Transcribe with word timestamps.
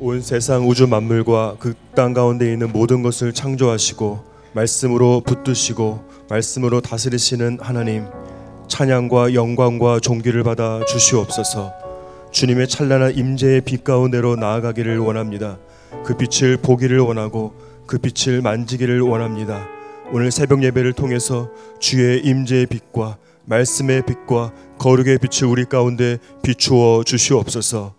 온 0.00 0.22
세상 0.22 0.68
우주 0.68 0.86
만물과 0.86 1.56
그 1.58 1.74
땅 1.94 2.14
가운데 2.14 2.50
있는 2.52 2.72
모든 2.72 3.02
것을 3.02 3.32
창조하시고 3.32 4.24
말씀으로 4.54 5.20
붙드시고 5.20 6.04
말씀으로 6.30 6.80
다스리시는 6.80 7.58
하나님 7.60 8.06
찬양과 8.68 9.34
영광과 9.34 9.98
존귀를 10.00 10.44
받아 10.44 10.80
주시옵소서. 10.86 11.72
주님의 12.30 12.68
찬란한 12.68 13.16
임재의 13.16 13.62
빛 13.62 13.82
가운데로 13.82 14.36
나아가기를 14.36 14.98
원합니다. 14.98 15.58
그 16.04 16.16
빛을 16.16 16.56
보기를 16.58 17.00
원하고 17.00 17.52
그 17.86 17.98
빛을 17.98 18.40
만지기를 18.40 19.00
원합니다. 19.00 19.66
오늘 20.12 20.30
새벽 20.30 20.62
예배를 20.62 20.92
통해서 20.92 21.50
주의 21.80 22.24
임재의 22.24 22.66
빛과 22.66 23.16
말씀의 23.46 24.06
빛과 24.06 24.52
거룩의 24.78 25.18
빛을 25.18 25.50
우리 25.50 25.64
가운데 25.64 26.18
비추어 26.42 27.02
주시옵소서. 27.04 27.94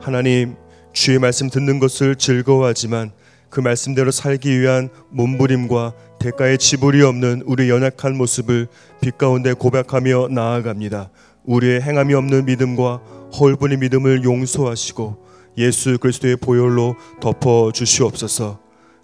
하나님 0.00 0.56
주의 0.96 1.18
말씀 1.18 1.50
듣는 1.50 1.78
것을 1.78 2.16
즐거워하지만 2.16 3.10
그 3.50 3.60
말씀대로 3.60 4.10
살기 4.10 4.58
위한 4.58 4.88
몸부림과 5.10 5.92
대가의 6.18 6.56
지불이 6.56 7.02
없는 7.02 7.42
우리 7.44 7.68
연약한 7.68 8.16
모습을 8.16 8.66
빛 9.02 9.18
가운데 9.18 9.52
고백하며 9.52 10.28
나아갑니다. 10.30 11.10
우리의 11.44 11.82
행함이 11.82 12.14
없는 12.14 12.46
믿음과 12.46 13.02
헐분의 13.38 13.76
믿음을 13.76 14.24
용서하시고 14.24 15.18
예수 15.58 15.98
그리스도의 15.98 16.36
보혈로 16.36 16.96
덮어 17.20 17.72
주시옵소서. 17.74 18.58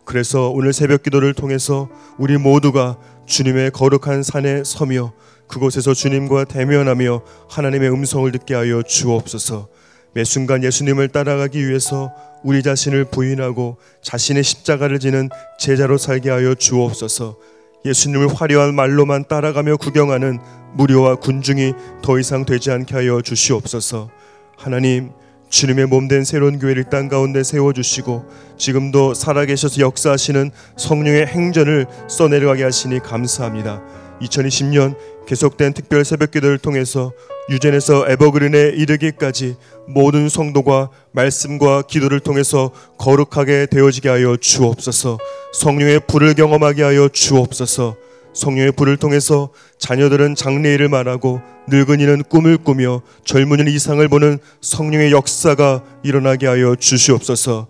그래서 0.07 0.49
오늘 0.49 0.73
새벽 0.73 1.03
기도를 1.03 1.35
통해서 1.35 1.91
우리 2.17 2.39
모두가 2.39 2.97
주님의 3.27 3.71
거룩한 3.71 4.23
산에 4.23 4.65
서며 4.65 5.13
그곳에서 5.47 5.93
주님과 5.93 6.47
대면하며 6.47 7.21
하나님의 7.51 7.91
음성을 7.91 8.33
듣게 8.33 8.55
하여 8.55 8.83
주옵소서. 8.83 9.69
매 10.15 10.25
순간 10.25 10.63
예수님을 10.63 11.09
따라가기 11.09 11.67
위해서 11.67 12.13
우리 12.43 12.63
자신을 12.63 13.07
부인하고 13.07 13.77
자신의 14.03 14.43
십자가를 14.43 14.99
지는 14.99 15.31
제자로 15.59 15.97
살게 15.97 16.29
하여 16.29 16.55
주옵소서. 16.55 17.37
예수님을 17.85 18.29
화려한 18.35 18.75
말로만 18.75 19.25
따라가며 19.29 19.77
구경하는 19.77 20.39
무료와 20.75 21.17
군중이 21.17 21.73
더 22.03 22.19
이상 22.19 22.45
되지 22.45 22.71
않게 22.71 22.95
하여 22.95 23.23
주시옵소서. 23.23 24.11
하나님, 24.57 25.11
주님의 25.49 25.87
몸된 25.87 26.25
새로운 26.25 26.59
교회를 26.59 26.85
땅 26.85 27.09
가운데 27.09 27.43
세워 27.43 27.73
주시고 27.73 28.25
지금도 28.57 29.15
살아계셔서 29.15 29.81
역사하시는 29.81 30.51
성령의 30.77 31.27
행전을 31.27 31.87
써내려가게 32.09 32.63
하시니 32.63 33.01
감사합니다. 33.01 33.83
2020년 34.23 34.97
계속된 35.27 35.75
특별 35.75 36.05
새벽 36.05 36.31
기도를 36.31 36.59
통해서 36.59 37.13
유전에서 37.51 38.09
에버그린에 38.09 38.71
이르기까지 38.77 39.57
모든 39.89 40.29
성도가 40.29 40.91
말씀과 41.13 41.83
기도를 41.83 42.21
통해서 42.21 42.71
거룩하게 42.99 43.67
되어지게 43.67 44.09
하여 44.09 44.37
주옵소서. 44.37 45.19
성령의 45.55 46.01
불을 46.07 46.35
경험하게 46.35 46.83
하여 46.83 47.09
주옵소서. 47.09 47.97
성령의 48.33 48.73
불을 48.73 48.97
통해서 48.97 49.51
자녀들은 49.79 50.35
장래일을 50.37 50.89
말하고 50.89 51.41
늙은이는 51.69 52.25
꿈을 52.25 52.57
꾸며 52.57 53.03
젊은이는 53.25 53.71
이상을 53.73 54.07
보는 54.09 54.39
성령의 54.61 55.13
역사가 55.13 55.83
일어나게 56.03 56.47
하여 56.47 56.75
주시옵소서. 56.77 57.67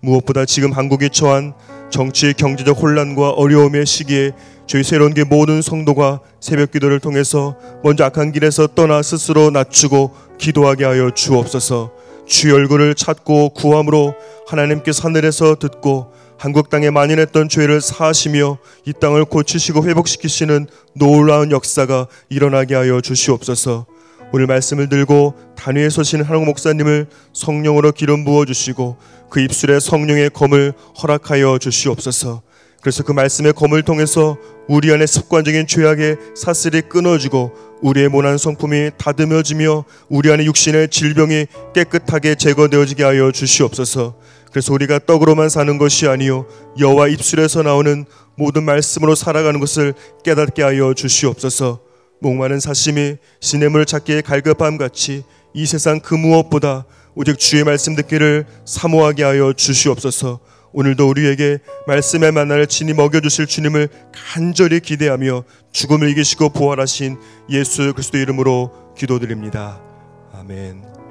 무엇보다 0.00 0.44
지금 0.44 0.72
한국이 0.72 1.10
처한 1.10 1.52
정치 1.90 2.32
경제적 2.32 2.82
혼란과 2.82 3.30
어려움의 3.30 3.86
시기에 3.86 4.32
저희 4.66 4.82
새로운 4.82 5.14
게 5.14 5.24
모든 5.24 5.62
성도가 5.62 6.20
새벽 6.40 6.72
기도를 6.72 6.98
통해서 7.00 7.56
먼저 7.82 8.04
악한 8.04 8.32
길에서 8.32 8.66
떠나 8.68 9.02
스스로 9.02 9.50
낮추고 9.50 10.10
기도하게 10.38 10.84
하여 10.84 11.10
주옵소서. 11.10 11.92
주의 12.26 12.52
얼굴을 12.52 12.96
찾고 12.96 13.50
구함으로 13.50 14.14
하나님께 14.48 14.90
하늘에서 15.00 15.54
듣고 15.54 16.12
한국 16.38 16.68
땅에 16.68 16.90
만연했던 16.90 17.48
죄를 17.48 17.80
사하시며 17.80 18.58
이 18.84 18.92
땅을 18.92 19.24
고치시고 19.24 19.84
회복시키시는 19.84 20.66
놀라운 20.94 21.50
역사가 21.50 22.08
일어나게 22.28 22.74
하여 22.74 23.00
주시옵소서. 23.00 23.86
오늘 24.32 24.46
말씀을 24.46 24.88
들고 24.88 25.34
단위에 25.56 25.88
서시는 25.88 26.24
한옥 26.24 26.44
목사님을 26.44 27.06
성령으로 27.32 27.92
기름 27.92 28.24
부어 28.24 28.44
주시고 28.44 28.96
그 29.30 29.40
입술에 29.40 29.80
성령의 29.80 30.30
검을 30.30 30.72
허락하여 31.02 31.58
주시옵소서. 31.58 32.42
그래서 32.80 33.02
그 33.02 33.12
말씀의 33.12 33.52
검을 33.52 33.82
통해서 33.82 34.36
우리 34.68 34.92
안에 34.92 35.06
습관적인 35.06 35.66
죄악의 35.66 36.16
사슬이 36.36 36.82
끊어지고 36.82 37.52
우리의 37.82 38.08
모난 38.08 38.38
성품이 38.38 38.92
다듬어지며 38.96 39.84
우리 40.08 40.30
안에 40.32 40.44
육신의 40.44 40.88
질병이 40.88 41.46
깨끗하게 41.74 42.34
제거되어지게 42.36 43.02
하여 43.04 43.32
주시옵소서. 43.32 44.16
그래서 44.50 44.72
우리가 44.72 45.00
떡으로만 45.00 45.48
사는 45.48 45.76
것이 45.78 46.08
아니요 46.08 46.46
여호와 46.78 47.08
입술에서 47.08 47.62
나오는 47.62 48.06
모든 48.36 48.64
말씀으로 48.64 49.14
살아가는 49.14 49.60
것을 49.60 49.94
깨닫게 50.24 50.62
하여 50.62 50.94
주시옵소서. 50.94 51.85
목마른 52.26 52.58
사심이 52.58 53.16
시냇물 53.40 53.86
찾기에 53.86 54.22
갈급함 54.22 54.78
같이 54.78 55.22
이 55.54 55.64
세상 55.64 56.00
그 56.00 56.14
무엇보다 56.14 56.84
오직 57.14 57.38
주의 57.38 57.62
말씀 57.62 57.94
듣기를 57.94 58.46
사모하게 58.64 59.22
하여 59.22 59.52
주시옵소서. 59.52 60.40
오늘도 60.72 61.08
우리에게 61.08 61.58
말씀의 61.86 62.32
만나를 62.32 62.66
친히 62.66 62.92
먹여주실 62.92 63.46
주님을 63.46 63.88
간절히 64.12 64.80
기대하며 64.80 65.44
죽음을 65.72 66.10
이기시고 66.10 66.50
부활하신 66.50 67.16
예수 67.50 67.94
그리스도 67.94 68.18
이름으로 68.18 68.94
기도드립니다. 68.96 69.80
아멘. 70.34 71.05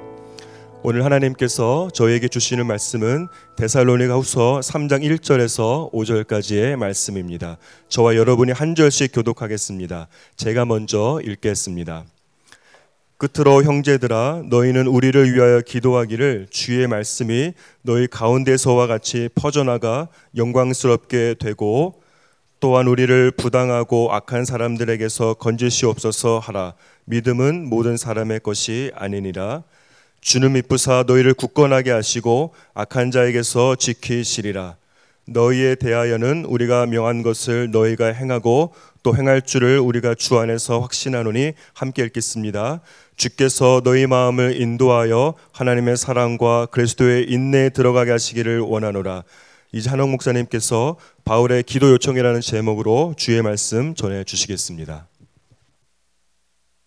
오늘 0.88 1.04
하나님께서 1.04 1.90
저에게 1.92 2.28
주시는 2.28 2.64
말씀은 2.64 3.26
데살로니가 3.56 4.14
후서 4.14 4.60
3장 4.60 5.02
1절에서 5.02 5.92
5절까지의 5.92 6.76
말씀입니다. 6.76 7.56
저와 7.88 8.14
여러분이 8.14 8.52
한 8.52 8.76
절씩 8.76 9.10
교독하겠습니다. 9.12 10.06
제가 10.36 10.64
먼저 10.64 11.20
읽겠습니다. 11.24 12.04
끝으로 13.18 13.64
형제들아 13.64 14.44
너희는 14.48 14.86
우리를 14.86 15.34
위하여 15.34 15.60
기도하기를 15.60 16.46
주의 16.50 16.86
말씀이 16.86 17.54
너희 17.82 18.06
가운데서와 18.06 18.86
같이 18.86 19.28
퍼져나가 19.34 20.06
영광스럽게 20.36 21.34
되고 21.40 22.00
또한 22.60 22.86
우리를 22.86 23.32
부당하고 23.32 24.12
악한 24.12 24.44
사람들에게서 24.44 25.34
건지시옵소서 25.34 26.38
하라 26.38 26.74
믿음은 27.06 27.68
모든 27.68 27.96
사람의 27.96 28.38
것이 28.38 28.92
아니니라 28.94 29.64
주는 30.26 30.50
미쁘사 30.50 31.04
너희를 31.06 31.34
굳건하게 31.34 31.92
하시고 31.92 32.52
악한 32.74 33.12
자에게서 33.12 33.76
지키시리라 33.76 34.74
너희에 35.26 35.76
대하여는 35.76 36.44
우리가 36.46 36.86
명한 36.86 37.22
것을 37.22 37.70
너희가 37.70 38.06
행하고 38.06 38.74
또 39.04 39.16
행할 39.16 39.40
줄을 39.40 39.78
우리가 39.78 40.16
주 40.16 40.36
안에서 40.36 40.80
확신하노니 40.80 41.52
함께 41.74 42.02
읽겠습니다. 42.02 42.80
주께서 43.16 43.82
너희 43.84 44.08
마음을 44.08 44.60
인도하여 44.60 45.34
하나님의 45.52 45.96
사랑과 45.96 46.66
그리스도의 46.72 47.30
인내에 47.30 47.68
들어가게 47.68 48.10
하시기를 48.10 48.58
원하노라. 48.58 49.22
이제 49.70 49.88
한옥 49.88 50.10
목사님께서 50.10 50.96
바울의 51.24 51.62
기도 51.62 51.92
요청이라는 51.92 52.40
제목으로 52.40 53.14
주의 53.16 53.40
말씀 53.42 53.94
전해 53.94 54.24
주시겠습니다. 54.24 55.06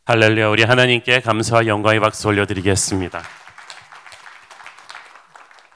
할렐루야 0.10 0.50
우리 0.50 0.64
하나님께 0.64 1.20
감사와 1.20 1.68
영광의 1.68 2.00
박수 2.00 2.30
올려드리겠습니다. 2.30 3.22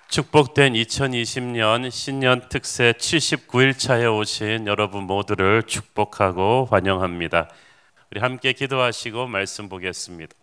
축복된 0.08 0.74
2020년 0.74 1.92
신년 1.92 2.50
특세 2.50 2.94
79일차에 2.94 4.12
오신 4.12 4.66
여러분 4.66 5.04
모두를 5.04 5.62
축복하고 5.62 6.68
환영합니다. 6.72 7.48
우리 8.10 8.22
함께 8.22 8.54
기도하시고 8.54 9.28
말씀 9.28 9.70
보겠습니다. 9.70 10.34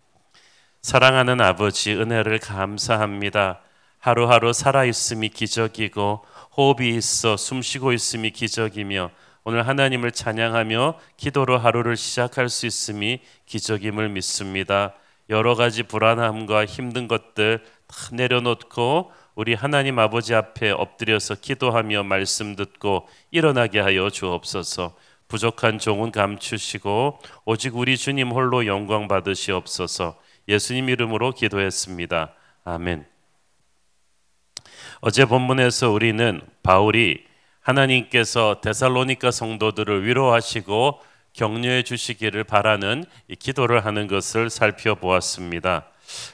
사랑하는 0.81 1.41
아버지 1.41 1.91
은혜를 1.91 2.39
감사합니다. 2.39 3.59
하루하루 3.99 4.53
살아 4.53 4.85
있음이 4.85 5.27
기적이고 5.27 6.23
호흡이 6.55 6.95
있어 6.95 7.35
숨쉬고 7.35 7.91
있음이 7.91 8.31
기적이며 8.31 9.11
오늘 9.43 9.67
하나님을 9.67 10.11
찬양하며 10.11 10.99
기도로 11.17 11.57
하루를 11.57 11.97
시작할 11.97 12.47
수 12.49 12.67
있음이 12.67 13.21
기적임을 13.45 14.09
믿습니다. 14.09 14.93
여러 15.29 15.55
가지 15.55 15.83
불안함과 15.83 16.65
힘든 16.65 17.07
것들 17.07 17.63
다 17.87 17.95
내려놓고 18.13 19.11
우리 19.33 19.53
하나님 19.53 19.97
아버지 19.97 20.35
앞에 20.35 20.71
엎드려서 20.71 21.35
기도하며 21.35 22.03
말씀 22.03 22.55
듣고 22.55 23.07
일어나게 23.31 23.79
하여 23.79 24.09
주옵소서. 24.09 24.95
부족한 25.27 25.79
종은 25.79 26.11
감추시고 26.11 27.19
오직 27.45 27.77
우리 27.77 27.97
주님 27.97 28.31
홀로 28.31 28.67
영광 28.67 29.07
받으시옵소서. 29.07 30.19
예수님 30.49 30.89
이름으로 30.89 31.31
기도했습니다. 31.31 32.33
아멘. 32.65 33.05
어제 34.99 35.25
본문에서 35.25 35.89
우리는 35.89 36.41
바울이 36.61 37.30
하나님께서 37.61 38.61
데살로니가 38.61 39.31
성도들을 39.31 40.05
위로하시고 40.05 40.99
격려해 41.33 41.83
주시기를 41.83 42.43
바라는 42.43 43.05
기도를 43.39 43.85
하는 43.85 44.07
것을 44.07 44.49
살펴보았습니다. 44.49 45.85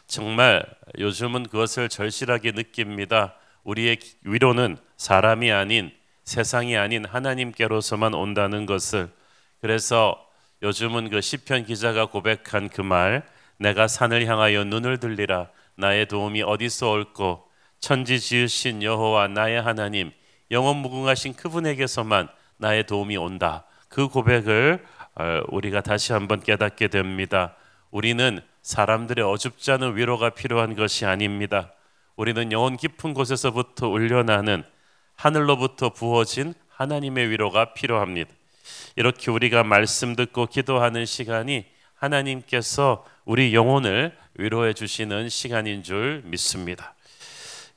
정말 0.07 0.65
요즘은 0.97 1.43
그것을 1.43 1.89
절실하게 1.89 2.53
느낍니다. 2.53 3.35
우리의 3.63 3.99
위로는 4.23 4.77
사람이 4.97 5.51
아닌 5.51 5.91
세상이 6.23 6.75
아닌 6.77 7.05
하나님께로서만 7.05 8.13
온다는 8.13 8.65
것을 8.65 9.09
그래서 9.61 10.25
요즘은 10.63 11.09
그 11.09 11.21
시편 11.21 11.65
기자가 11.65 12.07
고백한 12.07 12.69
그 12.69 12.81
말 12.81 13.23
내가 13.57 13.87
산을 13.87 14.25
향하여 14.27 14.63
눈을 14.63 14.99
들리라 14.99 15.49
나의 15.75 16.07
도움이 16.07 16.43
어디서 16.43 16.89
올꼬 16.91 17.47
천지 17.79 18.19
지으신 18.19 18.83
여호와 18.83 19.27
나의 19.27 19.61
하나님 19.61 20.11
영원 20.51 20.77
무궁하신 20.77 21.35
그분에게서만 21.35 22.29
나의 22.57 22.85
도움이 22.85 23.17
온다. 23.17 23.65
그 23.89 24.07
고백을 24.07 24.85
어, 25.15 25.41
우리가 25.49 25.81
다시 25.81 26.13
한번 26.13 26.41
깨닫게 26.41 26.87
됩니다. 26.89 27.55
우리는 27.91 28.39
사람들의 28.61 29.25
어줍지 29.25 29.71
않은 29.71 29.95
위로가 29.95 30.31
필요한 30.31 30.75
것이 30.75 31.05
아닙니다. 31.05 31.71
우리는 32.15 32.51
영혼 32.51 32.77
깊은 32.77 33.13
곳에서부터 33.13 33.87
울려나는 33.87 34.63
하늘로부터 35.15 35.89
부어진 35.89 36.53
하나님의 36.69 37.29
위로가 37.29 37.73
필요합니다. 37.73 38.31
이렇게 38.95 39.31
우리가 39.31 39.63
말씀 39.63 40.15
듣고 40.15 40.45
기도하는 40.47 41.05
시간이 41.05 41.65
하나님께서 41.95 43.05
우리 43.25 43.53
영혼을 43.55 44.15
위로해 44.35 44.73
주시는 44.73 45.29
시간인 45.29 45.83
줄 45.83 46.21
믿습니다. 46.25 46.93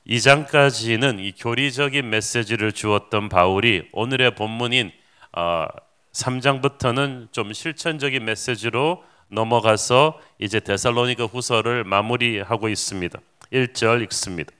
2장까지는 0.07 1.19
이 1.19 1.31
교리적인 1.33 2.09
메시지를 2.09 2.71
주었던 2.71 3.29
바울이 3.29 3.87
오늘의 3.91 4.35
본문인 4.35 4.91
어, 5.33 5.65
3장부터는 6.13 7.31
좀 7.31 7.53
실천적인 7.53 8.25
메시지로 8.25 9.03
넘어가서 9.29 10.19
이제 10.39 10.59
데살로니가 10.59 11.25
후서를 11.25 11.83
마무리하고 11.83 12.67
있습니다. 12.67 13.19
1절 13.53 14.03
읽습니다. 14.03 14.51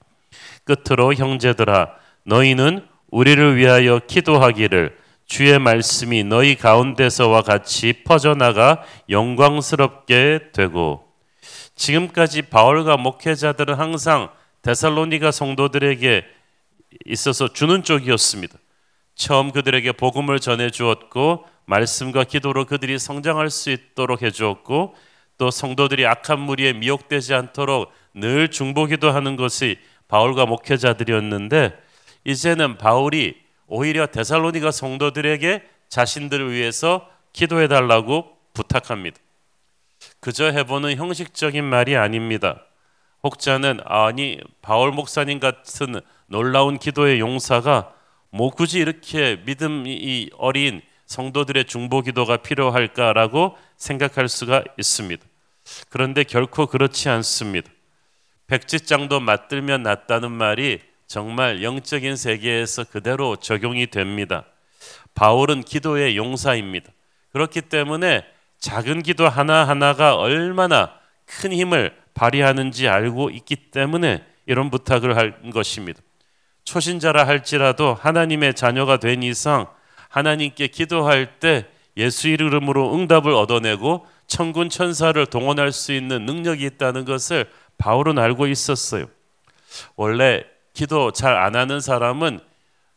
끝으로 0.63 1.13
형제들아 1.13 1.95
너희는 2.23 2.87
우리를 3.09 3.57
위하여 3.57 3.99
기도하기를 3.99 4.97
주의 5.25 5.59
말씀이 5.59 6.23
너희 6.23 6.55
가운데서와 6.55 7.41
같이 7.41 8.03
퍼져나가 8.03 8.83
영광스럽게 9.09 10.51
되고 10.53 11.05
지금까지 11.75 12.43
바울과 12.43 12.97
목회자들은 12.97 13.75
항상 13.75 14.29
데살로니가 14.61 15.31
성도들에게 15.31 16.25
있어서 17.05 17.51
주는 17.51 17.83
쪽이었습니다. 17.83 18.57
처음 19.15 19.51
그들에게 19.51 19.91
복음을 19.93 20.39
전해 20.39 20.69
주었고 20.69 21.45
말씀과 21.65 22.23
기도로 22.23 22.65
그들이 22.65 22.99
성장할 22.99 23.49
수 23.49 23.69
있도록 23.69 24.21
해 24.21 24.31
주었고 24.31 24.95
또 25.37 25.51
성도들이 25.51 26.05
악한 26.05 26.39
무리에 26.39 26.73
미혹되지 26.73 27.33
않도록 27.33 27.91
늘 28.13 28.49
중보기도 28.49 29.11
하는 29.11 29.35
것이 29.35 29.79
바울과 30.07 30.45
목회자들이었는데 30.45 31.77
이제는 32.25 32.77
바울이 32.77 33.41
오히려 33.67 34.05
데살로니가 34.05 34.71
성도들에게 34.71 35.63
자신들을 35.87 36.51
위해서 36.51 37.09
기도해 37.33 37.67
달라고 37.67 38.37
부탁합니다. 38.53 39.17
그저 40.19 40.45
해보는 40.51 40.97
형식적인 40.97 41.63
말이 41.63 41.95
아닙니다. 41.95 42.65
혹자는 43.23 43.79
아니 43.85 44.39
바울 44.61 44.91
목사님 44.91 45.39
같은 45.39 46.01
놀라운 46.27 46.79
기도의 46.79 47.19
용사가 47.19 47.93
뭐 48.31 48.49
굳이 48.49 48.79
이렇게 48.79 49.41
믿음이 49.45 50.31
어린 50.37 50.81
성도들의 51.05 51.65
중보 51.65 52.01
기도가 52.01 52.37
필요할까라고 52.37 53.57
생각할 53.75 54.29
수가 54.29 54.63
있습니다. 54.77 55.23
그런데 55.89 56.23
결코 56.23 56.65
그렇지 56.65 57.09
않습니다. 57.09 57.69
백지장도 58.47 59.19
맞들면 59.19 59.83
낫다는 59.83 60.31
말이 60.31 60.79
정말 61.07 61.61
영적인 61.61 62.15
세계에서 62.15 62.85
그대로 62.85 63.35
적용이 63.35 63.87
됩니다. 63.87 64.45
바울은 65.13 65.63
기도의 65.63 66.15
용사입니다. 66.15 66.89
그렇기 67.33 67.61
때문에 67.63 68.25
작은 68.59 69.03
기도 69.03 69.27
하나하나가 69.27 70.15
얼마나 70.15 71.00
큰 71.39 71.53
힘을 71.53 71.95
발휘하는지 72.13 72.87
알고 72.87 73.29
있기 73.29 73.55
때문에 73.71 74.23
이런 74.45 74.69
부탁을 74.69 75.17
한 75.17 75.49
것입니다. 75.51 76.01
초신자라 76.65 77.25
할지라도 77.25 77.93
하나님의 77.93 78.53
자녀가 78.53 78.97
된 78.97 79.23
이상 79.23 79.67
하나님께 80.09 80.67
기도할 80.67 81.39
때 81.39 81.67
예수 81.97 82.27
이름으로 82.27 82.93
응답을 82.95 83.33
얻어내고 83.33 84.05
천군 84.27 84.69
천사를 84.69 85.25
동원할 85.25 85.71
수 85.71 85.93
있는 85.93 86.25
능력이 86.25 86.65
있다는 86.65 87.05
것을 87.05 87.49
바울은 87.77 88.19
알고 88.19 88.47
있었어요. 88.47 89.05
원래 89.95 90.43
기도 90.73 91.11
잘 91.11 91.35
안 91.37 91.55
하는 91.55 91.79
사람은 91.79 92.39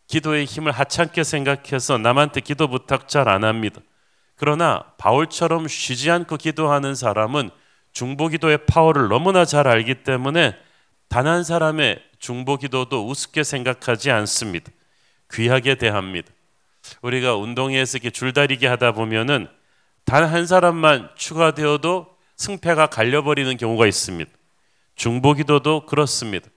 기도의 0.07 0.45
힘을 0.45 0.71
하찮게 0.73 1.25
생각해서 1.25 1.99
남한테 1.99 2.41
기도 2.41 2.69
부탁 2.69 3.09
잘 3.09 3.29
안 3.29 3.45
합니다. 3.45 3.81
그러나 4.37 4.85
바울처럼 4.99 5.67
쉬지 5.69 6.11
않고 6.11 6.37
기도하는 6.37 6.95
사람은 6.95 7.51
중보 7.95 8.29
기도의 8.29 8.67
파워를 8.67 9.09
너무나 9.09 9.45
잘 9.45 9.67
알기 9.67 10.03
때문에 10.03 10.55
단 11.09 11.27
한 11.27 11.45
사람의 11.45 12.03
중보 12.19 12.57
기도도 12.57 13.07
우습게 13.09 13.45
생각하지 13.45 14.11
않습니다. 14.11 14.71
귀하게 15.33 15.77
대합니다. 15.77 16.29
우리가 17.03 17.37
운동회에서 17.37 17.99
이렇게 17.99 18.11
줄다리기 18.11 18.67
하다 18.67 18.93
보면은 18.93 19.49
단 20.05 20.25
한 20.25 20.47
사람만 20.47 21.11
추가되어도 21.17 22.09
승패가 22.37 22.89
갈려버리는 22.89 23.57
경우가 23.57 23.87
있습니다. 23.87 24.31
중보 24.97 25.35
기도도 25.35 25.87
그렇습니다. 25.87 26.49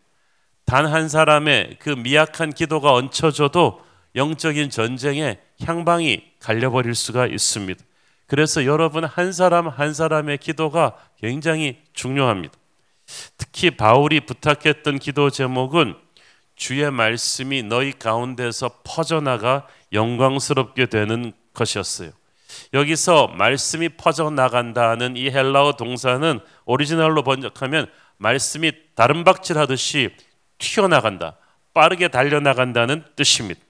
단 0.66 0.86
한 0.86 1.08
사람의 1.08 1.78
그 1.80 1.90
미약한 1.92 2.52
기도가 2.52 2.92
얹혀져도 2.94 3.86
영적인 4.16 4.70
전쟁에 4.72 5.40
향방이 5.64 6.24
갈려버릴 6.40 6.96
수가 6.96 7.28
있습니다. 7.28 7.84
그래서 8.28 8.66
여러분 8.66 9.06
한 9.06 9.32
사람 9.32 9.68
한 9.68 9.94
사람의 9.94 10.38
기도가 10.38 10.98
굉장히 11.20 11.82
중요합니다. 11.94 12.54
특히 13.38 13.72
바울이 13.72 14.20
부탁했던 14.22 15.00
기도 15.00 15.30
제목은 15.30 15.96
주의 16.56 16.92
말씀이 16.92 17.64
너희 17.64 17.94
가운데서 17.94 18.82
퍼져나가 18.84 19.66
영광스럽게 19.94 20.88
되는 20.88 21.32
것이었어요. 21.54 22.12
여기서 22.74 23.28
말씀이 23.28 23.90
퍼져나간다는 23.90 25.16
이 25.16 25.30
헬라어 25.30 25.74
동사는 25.74 26.40
오리지널로 26.66 27.24
번역하면 27.24 27.90
말씀이 28.18 28.72
다른 28.96 29.24
박질 29.24 29.58
하듯이 29.58 30.10
튀어나간다, 30.58 31.38
빠르게 31.74 32.08
달려나간다는 32.08 33.04
뜻입니다. 33.16 33.62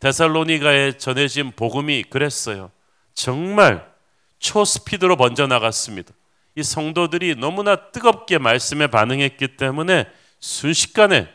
데살로니가에 0.00 0.92
전해진 0.98 1.52
복음이 1.52 2.04
그랬어요. 2.04 2.70
정말 3.14 3.90
초스피드로 4.38 5.16
번져 5.16 5.46
나갔습니다. 5.46 6.12
이 6.56 6.62
성도들이 6.62 7.36
너무나 7.36 7.76
뜨겁게 7.76 8.38
말씀에 8.38 8.86
반응했기 8.88 9.56
때문에 9.56 10.06
순식간에 10.40 11.28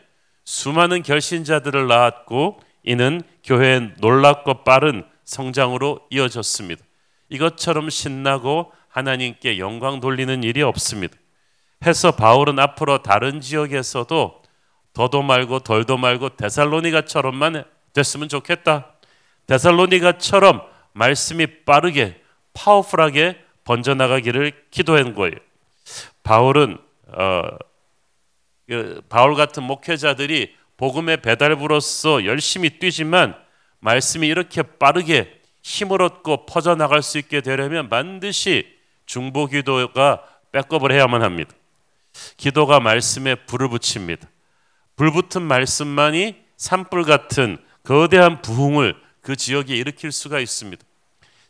수많은 0.44 1.02
결신자들을 1.02 1.86
낳았고 1.86 2.60
이는 2.84 3.22
교회의 3.44 3.94
놀랍고 3.98 4.64
빠른 4.64 5.04
성장으로 5.24 6.00
이어졌습니다. 6.10 6.84
이것처럼 7.28 7.90
신나고 7.90 8.72
하나님께 8.88 9.58
영광 9.58 10.00
돌리는 10.00 10.42
일이 10.44 10.62
없습니다. 10.62 11.16
해서 11.84 12.12
바울은 12.12 12.58
앞으로 12.58 13.02
다른 13.02 13.40
지역에서도 13.40 14.42
더도 14.92 15.22
말고 15.22 15.60
덜도 15.60 15.98
말고 15.98 16.36
데살로니가처럼만 16.36 17.64
됐으면 17.92 18.28
좋겠다. 18.28 18.92
데살로니가처럼 19.46 20.62
말씀이 20.96 21.64
빠르게 21.64 22.20
파워풀하게 22.54 23.38
번져나가기를 23.64 24.52
기도한 24.70 25.14
거예요. 25.14 25.36
바울은 26.22 26.78
어, 27.08 27.42
그 28.66 29.02
바울 29.08 29.34
같은 29.34 29.62
목회자들이 29.62 30.54
복음의 30.76 31.18
배달부로서 31.18 32.24
열심히 32.24 32.78
뛰지만 32.78 33.36
말씀이 33.80 34.26
이렇게 34.26 34.62
빠르게 34.62 35.40
힘을 35.62 36.00
얻고 36.00 36.46
퍼져나갈 36.46 37.02
수 37.02 37.18
있게 37.18 37.40
되려면 37.42 37.88
반드시 37.88 38.66
중보 39.04 39.46
기도가 39.46 40.24
백업을 40.52 40.92
해야만 40.92 41.22
합니다. 41.22 41.52
기도가 42.36 42.80
말씀에 42.80 43.34
불을 43.34 43.68
붙입니다. 43.68 44.26
불 44.96 45.12
붙은 45.12 45.42
말씀만이 45.42 46.36
산불 46.56 47.04
같은 47.04 47.58
거대한 47.84 48.40
부흥을 48.40 49.05
그 49.26 49.34
지역에 49.34 49.74
일으킬 49.74 50.12
수가 50.12 50.38
있습니다. 50.38 50.84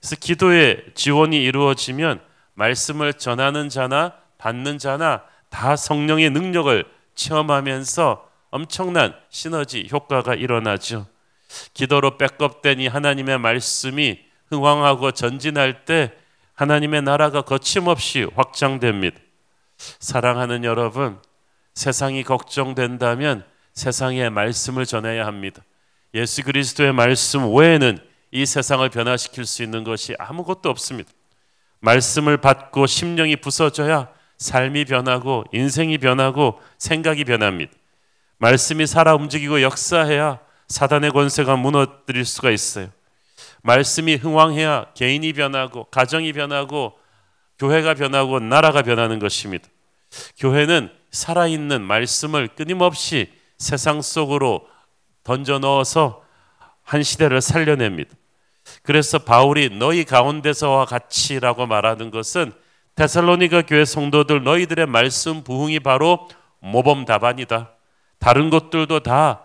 그래서 0.01 0.17
기도의 0.17 0.83
지원이 0.95 1.37
이루어지면 1.45 2.23
말씀을 2.55 3.13
전하는 3.13 3.69
자나 3.69 4.15
받는 4.39 4.79
자나 4.79 5.25
다 5.51 5.77
성령의 5.77 6.31
능력을 6.31 6.87
체험하면서 7.15 8.31
엄청난 8.49 9.15
시너지 9.29 9.87
효과가 9.93 10.37
일어나죠. 10.37 11.07
기도로 11.75 12.17
백업된 12.17 12.81
이 12.81 12.87
하나님의 12.87 13.39
말씀이 13.41 14.21
흥황하고 14.49 15.13
전진할 15.13 15.85
때 15.85 16.15
하나님의 16.55 17.03
나라가 17.03 17.43
거침없이 17.43 18.27
확장됩니다. 18.35 19.19
사랑하는 19.77 20.65
여러분, 20.65 21.21
세상이 21.75 22.23
걱정된다면 22.23 23.45
세상에 23.75 24.31
말씀을 24.31 24.87
전해야 24.87 25.27
합니다. 25.27 25.63
예수 26.17 26.43
그리스도의 26.43 26.95
말씀 26.95 27.55
외에는 27.55 27.99
이 28.31 28.47
세상을 28.47 28.89
변화시킬 28.89 29.45
수 29.45 29.63
있는 29.63 29.85
것이 29.85 30.15
아무것도 30.19 30.71
없습니다. 30.71 31.11
말씀을 31.81 32.39
받고 32.39 32.87
심령이 32.87 33.37
부서져야 33.37 34.09
삶이 34.39 34.87
변하고 34.87 35.45
인생이 35.53 35.99
변하고 35.99 36.59
생각이 36.79 37.25
변합니다. 37.25 37.71
말씀이 38.39 38.87
살아 38.87 39.15
움직이고 39.15 39.61
역사해야 39.61 40.41
사단의 40.69 41.11
권세가 41.11 41.57
무너뜨릴 41.57 42.25
수가 42.25 42.51
있어요. 42.51 42.89
말씀이 43.63 44.15
흥왕해야 44.15 44.93
개인이 44.95 45.31
변하고 45.35 45.85
가정이 45.85 46.33
변하고 46.33 46.99
교회가 47.59 47.93
변하고 47.93 48.41
나라가 48.41 48.81
변하는 48.81 49.19
것입니다. 49.19 49.69
교회는 50.39 50.91
살아있는 51.11 51.83
말씀을 51.83 52.49
끊임없이 52.49 53.31
세상 53.59 54.01
속으로 54.01 54.67
던져 55.27 55.59
넣어서 55.59 56.23
한 56.85 57.03
시대를 57.03 57.41
살려냅니다. 57.41 58.15
그래서 58.85 59.19
바울이 59.19 59.77
너희 59.77 60.05
가운데서와 60.05 60.85
같이라고 60.85 61.67
말하는 61.67 62.13
것은 62.13 62.53
데살로니가 62.95 63.63
교회 63.63 63.85
성도들 63.85 64.45
너희들의 64.45 64.87
말씀 64.87 65.43
부흥이 65.43 65.81
바로 65.81 66.29
모범 66.61 67.05
답안이다. 67.05 67.73
다른 68.21 68.51
것들도 68.51 69.01
다 69.01 69.43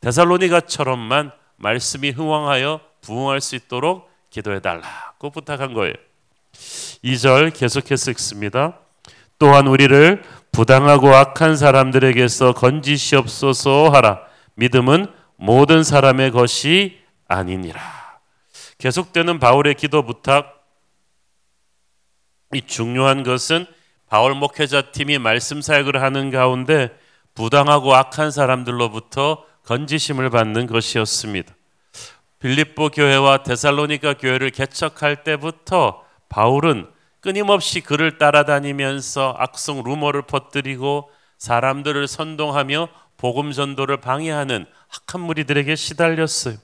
데살로니가처럼만 0.00 1.32
말씀이 1.56 2.10
흥왕하여 2.10 2.80
부흥할 3.00 3.40
수 3.40 3.56
있도록 3.56 4.10
기도해 4.28 4.60
달라고 4.60 5.30
부탁한 5.30 5.72
거예요. 5.72 5.94
2절 7.02 7.54
계속해서 7.54 8.10
읽습니다. 8.10 8.78
또한 9.38 9.66
우리를 9.66 10.22
부당하고 10.52 11.14
악한 11.14 11.56
사람들에게서 11.56 12.52
건지시옵소서 12.52 13.88
하라. 13.88 14.20
믿음은 14.56 15.21
모든 15.42 15.82
사람의 15.82 16.30
것이 16.30 17.00
아니니라. 17.26 17.80
계속되는 18.78 19.40
바울의 19.40 19.74
기도 19.74 20.04
부탁. 20.04 20.64
이 22.54 22.62
중요한 22.62 23.24
것은 23.24 23.66
바울 24.08 24.36
목회자 24.36 24.92
팀이 24.92 25.18
말씀 25.18 25.60
사역을 25.60 26.00
하는 26.00 26.30
가운데 26.30 26.96
부당하고 27.34 27.92
악한 27.92 28.30
사람들로부터 28.30 29.44
건지심을 29.64 30.30
받는 30.30 30.68
것이었습니다. 30.68 31.52
빌립보 32.38 32.90
교회와 32.90 33.42
데살로니가 33.42 34.18
교회를 34.18 34.50
개척할 34.50 35.24
때부터 35.24 36.04
바울은 36.28 36.88
끊임없이 37.20 37.80
그를 37.80 38.16
따라다니면서 38.16 39.34
악성 39.36 39.82
루머를 39.82 40.22
퍼뜨리고 40.22 41.10
사람들을 41.38 42.06
선동하며 42.06 43.01
복음 43.22 43.52
전도를 43.52 43.98
방해하는 43.98 44.66
악한 44.88 45.20
무리들에게 45.20 45.76
시달렸어요. 45.76 46.56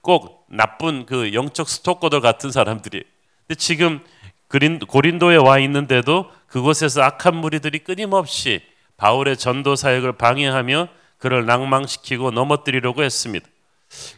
꼭 0.00 0.46
나쁜 0.48 1.04
그 1.04 1.34
영적 1.34 1.68
스토커들 1.68 2.22
같은 2.22 2.50
사람들이. 2.50 3.04
근데 3.46 3.58
지금 3.58 4.02
그린, 4.48 4.78
고린도에 4.78 5.36
와 5.36 5.58
있는데도 5.58 6.32
그곳에서 6.46 7.02
악한 7.02 7.36
무리들이 7.36 7.80
끊임없이 7.80 8.62
바울의 8.96 9.36
전도 9.36 9.76
사역을 9.76 10.16
방해하며 10.16 10.88
그를 11.18 11.44
낭망시키고 11.44 12.30
넘어뜨리려고 12.30 13.02
했습니다. 13.02 13.46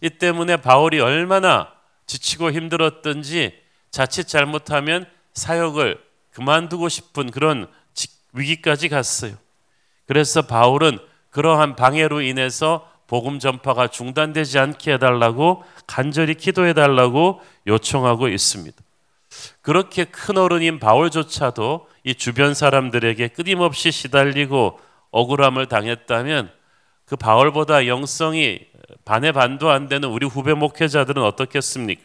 이 0.02 0.10
때문에 0.10 0.58
바울이 0.58 1.00
얼마나 1.00 1.72
지치고 2.06 2.52
힘들었던지 2.52 3.60
자칫 3.90 4.28
잘못하면 4.28 5.04
사역을 5.32 6.00
그만두고 6.30 6.88
싶은 6.88 7.32
그런 7.32 7.66
위기까지 8.34 8.88
갔어요. 8.88 9.34
그래서 10.06 10.42
바울은 10.42 11.00
그러한 11.34 11.74
방해로 11.74 12.20
인해서 12.20 12.88
복음 13.08 13.40
전파가 13.40 13.88
중단되지 13.88 14.60
않게 14.60 14.92
해달라고 14.94 15.64
간절히 15.84 16.36
기도해달라고 16.36 17.40
요청하고 17.66 18.28
있습니다. 18.28 18.76
그렇게 19.60 20.04
큰 20.04 20.38
어른인 20.38 20.78
바울조차도 20.78 21.88
이 22.04 22.14
주변 22.14 22.54
사람들에게 22.54 23.28
끊임없이 23.28 23.90
시달리고 23.90 24.78
억울함을 25.10 25.66
당했다면 25.66 26.52
그 27.04 27.16
바울보다 27.16 27.88
영성이 27.88 28.60
반의 29.04 29.32
반도 29.32 29.70
안 29.70 29.88
되는 29.88 30.08
우리 30.08 30.26
후배 30.26 30.54
목회자들은 30.54 31.20
어떻겠습니까? 31.20 32.00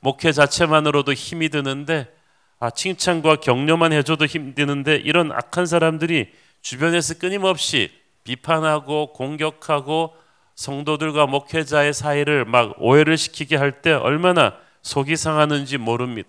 목회 0.00 0.32
자체만으로도 0.32 1.12
힘이 1.12 1.48
드는데 1.48 2.12
아, 2.58 2.70
칭찬과 2.70 3.36
격려만 3.36 3.92
해줘도 3.92 4.26
힘드는데 4.26 4.96
이런 4.96 5.30
악한 5.30 5.66
사람들이 5.66 6.32
주변에서 6.60 7.14
끊임없이 7.18 8.01
비판하고 8.24 9.12
공격하고 9.12 10.14
성도들과 10.54 11.26
목회자의 11.26 11.92
사이를 11.92 12.44
막 12.44 12.74
오해를 12.78 13.16
시키게 13.16 13.56
할 13.56 13.82
때 13.82 13.92
얼마나 13.92 14.54
속이 14.82 15.16
상하는지 15.16 15.78
모릅니다. 15.78 16.28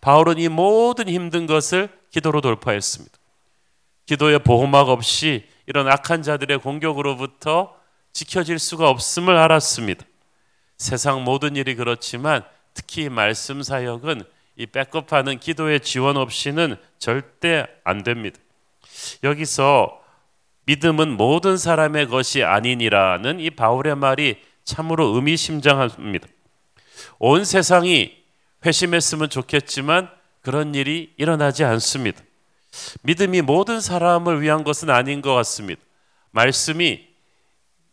바울은 0.00 0.38
이 0.38 0.48
모든 0.48 1.08
힘든 1.08 1.46
것을 1.46 1.88
기도로 2.10 2.40
돌파했습니다. 2.40 3.16
기도의 4.06 4.40
보호막 4.40 4.88
없이 4.88 5.46
이런 5.66 5.88
악한 5.88 6.22
자들의 6.22 6.58
공격으로부터 6.58 7.74
지켜질 8.12 8.58
수가 8.58 8.88
없음을 8.90 9.36
알았습니다. 9.36 10.04
세상 10.76 11.24
모든 11.24 11.56
일이 11.56 11.74
그렇지만 11.74 12.42
특히 12.74 13.08
말씀 13.08 13.62
사역은 13.62 14.22
이 14.56 14.66
백업하는 14.66 15.38
기도의 15.38 15.80
지원 15.80 16.16
없이는 16.16 16.76
절대 16.98 17.66
안 17.84 18.02
됩니다. 18.02 18.38
여기서 19.24 20.01
믿음은 20.64 21.16
모든 21.16 21.56
사람의 21.56 22.08
것이 22.08 22.44
아니니라는 22.44 23.40
이 23.40 23.50
바울의 23.50 23.96
말이 23.96 24.40
참으로 24.64 25.06
의미심장합니다. 25.14 26.28
온 27.18 27.44
세상이 27.44 28.16
회심했으면 28.64 29.28
좋겠지만 29.28 30.08
그런 30.40 30.74
일이 30.74 31.12
일어나지 31.16 31.64
않습니다. 31.64 32.22
믿음이 33.02 33.42
모든 33.42 33.80
사람을 33.80 34.40
위한 34.40 34.64
것은 34.64 34.90
아닌 34.90 35.20
것 35.20 35.34
같습니다. 35.34 35.82
말씀이 36.30 37.06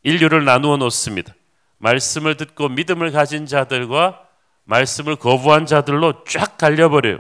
인류를 0.04 0.46
나누어 0.46 0.78
놓습니다. 0.78 1.34
말씀을 1.80 2.38
듣고 2.38 2.70
믿음을 2.70 3.12
가진 3.12 3.46
자들과 3.46 4.26
말씀을 4.64 5.16
거부한 5.16 5.66
자들로 5.66 6.24
쫙 6.26 6.58
갈려버려요. 6.58 7.20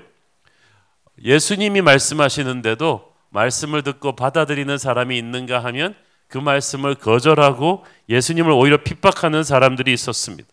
예수님이 1.23 1.81
말씀하시는데도 1.81 3.08
말씀을 3.29 3.83
듣고 3.83 4.15
받아들이는 4.15 4.77
사람이 4.77 5.17
있는가 5.17 5.63
하면 5.65 5.95
그 6.27 6.37
말씀을 6.37 6.95
거절하고 6.95 7.83
예수님을 8.07 8.51
오히려 8.51 8.77
핍박하는 8.83 9.43
사람들이 9.43 9.91
있었습니다. 9.93 10.47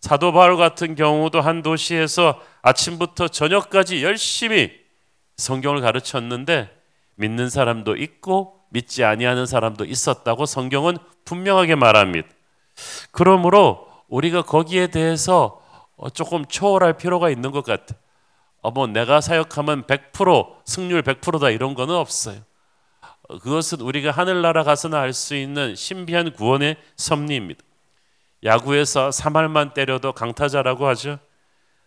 사도 0.00 0.32
바울 0.32 0.56
같은 0.56 0.94
경우도 0.94 1.40
한 1.40 1.62
도시에서 1.62 2.40
아침부터 2.62 3.28
저녁까지 3.28 4.02
열심히 4.02 4.70
성경을 5.36 5.80
가르쳤는데 5.80 6.70
믿는 7.16 7.48
사람도 7.48 7.96
있고 7.96 8.60
믿지 8.70 9.04
아니하는 9.04 9.46
사람도 9.46 9.84
있었다고 9.84 10.46
성경은 10.46 10.98
분명하게 11.24 11.74
말합니다. 11.76 12.28
그러므로 13.12 13.88
우리가 14.08 14.42
거기에 14.42 14.88
대해서 14.88 15.60
어, 15.96 16.10
조금 16.10 16.44
초월할 16.44 16.94
필요가 16.94 17.30
있는 17.30 17.50
것 17.50 17.64
같아. 17.64 17.94
어, 18.64 18.70
뭐 18.70 18.86
내가 18.86 19.20
사역하면 19.20 19.82
100% 19.82 20.54
승률 20.64 21.02
100%다 21.02 21.50
이런 21.50 21.74
거는 21.74 21.94
없어요. 21.94 22.38
어, 23.28 23.38
그것은 23.38 23.82
우리가 23.82 24.10
하늘나라 24.10 24.64
가서나 24.64 25.00
알 25.00 25.12
수 25.12 25.36
있는 25.36 25.76
신비한 25.76 26.32
구원의 26.32 26.76
섭리입니다. 26.96 27.60
야구에서 28.42 29.10
3할만 29.10 29.74
때려도 29.74 30.12
강타자라고 30.12 30.86
하죠. 30.88 31.18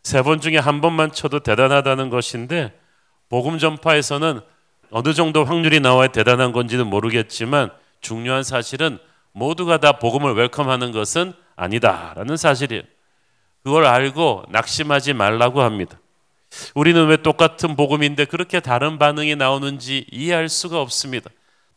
세 0.04 0.22
번 0.22 0.40
중에 0.40 0.58
한 0.58 0.80
번만 0.80 1.12
쳐도 1.12 1.40
대단하다는 1.40 2.12
것인데 2.12 2.80
복음 3.28 3.58
전파에서는 3.58 4.40
어느 4.92 5.14
정도 5.16 5.44
확률이 5.46 5.80
나와야 5.80 6.10
대단한 6.10 6.52
건지는 6.52 6.86
모르겠지만 6.88 7.72
중요한 8.02 8.44
사실은 8.44 9.00
모두가 9.32 9.80
다 9.80 9.94
복음을 9.94 10.34
웰컴하는 10.36 10.92
것은 10.92 11.34
아니다라는 11.56 12.38
사실이에요. 12.38 12.84
그걸 13.64 13.86
알고 13.86 14.44
낙심하지 14.50 15.14
말라고 15.14 15.62
합니다. 15.62 16.00
우리는 16.76 17.08
왜 17.08 17.18
똑같은 17.18 17.76
복음인데 17.76 18.26
그렇게 18.26 18.60
다른 18.60 18.98
반응이 18.98 19.36
나오는지 19.36 20.06
이해할 20.12 20.50
수가 20.50 20.82
없습니다. 20.82 21.30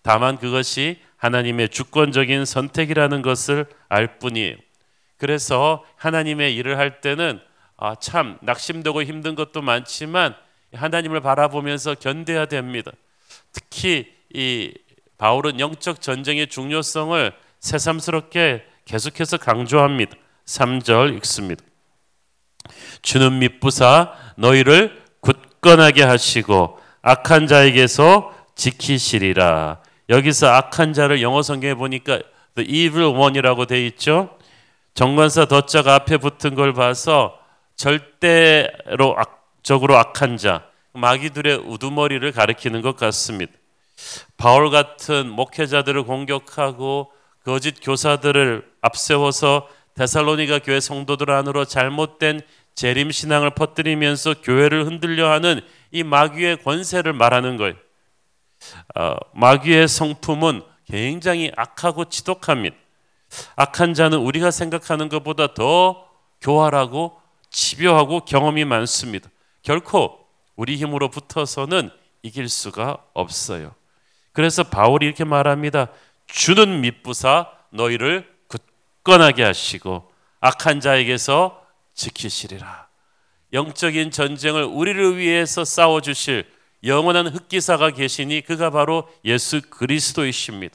다만 0.03 0.39
그것이 0.39 1.01
하나님의 1.17 1.69
주권적인 1.69 2.45
선택이라는 2.45 3.23
것을 3.23 3.67
알 3.89 4.19
뿐이에요. 4.19 4.57
그래서 5.19 5.85
하나님의 5.97 6.57
일을 6.57 6.79
할 6.79 7.01
때는 7.01 7.41
아, 7.77 7.95
참 7.95 8.39
낙심되고 8.43 9.03
힘든 9.03 9.35
것도 9.35 9.63
많지만 9.63 10.35
하나님을 10.73 11.21
바라보면서 11.21 11.95
견뎌야 11.95 12.47
됩니다. 12.47 12.93
특히 13.53 14.13
이 14.33 14.73
바울은 15.19 15.61
영적 15.61 16.01
전쟁의 16.01 16.47
중요성을 16.47 17.33
새삼스럽게 17.59 18.65
계속해서 18.87 19.37
강조합니다. 19.37 20.15
3절 20.47 21.17
읽습니다. 21.19 21.63
주는 23.03 23.39
미쁘사 23.39 24.13
너희를 24.41 25.03
굳건하게 25.21 26.03
하시고 26.03 26.79
악한 27.03 27.47
자에게서 27.47 28.35
지키시리라. 28.55 29.81
여기서 30.09 30.49
악한 30.49 30.93
자를 30.93 31.23
영어 31.23 31.43
성경에 31.43 31.75
보니까 31.75 32.21
the 32.57 32.69
evil 32.69 33.15
one이라고 33.17 33.67
돼 33.67 33.87
있죠. 33.87 34.37
정관사 34.95 35.45
더자가 35.47 35.95
앞에 35.95 36.17
붙은 36.17 36.55
걸 36.55 36.73
봐서 36.73 37.39
절대로 37.77 39.17
악적으로 39.17 39.97
악한 39.97 40.37
자, 40.37 40.65
마귀들의 40.93 41.63
우두머리를 41.65 42.33
가리키는 42.33 42.83
것 42.83 42.97
같습니다. 42.97 43.53
바울 44.37 44.71
같은 44.71 45.31
목회자들을 45.31 46.03
공격하고 46.03 47.13
거짓 47.45 47.77
교사들을 47.81 48.65
앞세워서 48.83 49.69
데살로니가 49.95 50.61
교회 50.61 50.81
성도들 50.81 51.31
안으로 51.31 51.65
잘못된 51.65 52.41
재림 52.75 53.11
신앙을 53.11 53.51
퍼뜨리면서 53.51 54.35
교회를 54.43 54.87
흔들려 54.87 55.31
하는 55.31 55.61
이 55.91 56.03
마귀의 56.03 56.63
권세를 56.63 57.13
말하는 57.13 57.57
거예요. 57.57 57.75
어, 58.97 59.17
마귀의 59.35 59.89
성품은 59.89 60.63
굉장히 60.87 61.51
악하고 61.57 62.07
지독합니다. 62.07 62.77
악한 63.57 63.95
자는 63.95 64.19
우리가 64.19 64.51
생각하는 64.51 65.09
것보다 65.09 65.55
더 65.55 66.07
교활하고 66.41 67.21
집요하고 67.51 68.25
경험이 68.25 68.65
많습니다. 68.65 69.31
결코 69.63 70.19
우리 70.57 70.77
힘으로 70.77 71.09
붙어서는 71.09 71.91
이길 72.23 72.49
수가 72.49 72.99
없어요. 73.15 73.75
그래서 74.33 74.63
바울이 74.63 75.07
이렇게 75.07 75.25
말합니다. 75.25 75.89
주는 76.27 76.81
밑부사 76.81 77.51
너희를 77.71 78.29
굳건하게 78.49 79.45
하시고 79.45 80.11
악한 80.41 80.81
자에게서 80.81 81.60
지키시리라. 82.01 82.89
영적인 83.53 84.11
전쟁을 84.11 84.65
우리를 84.65 85.19
위해서 85.19 85.65
싸워 85.65 86.01
주실 86.01 86.47
영원한 86.83 87.27
흑기사가 87.27 87.91
계시니 87.91 88.41
그가 88.43 88.71
바로 88.71 89.07
예수 89.25 89.61
그리스도이십니다. 89.69 90.75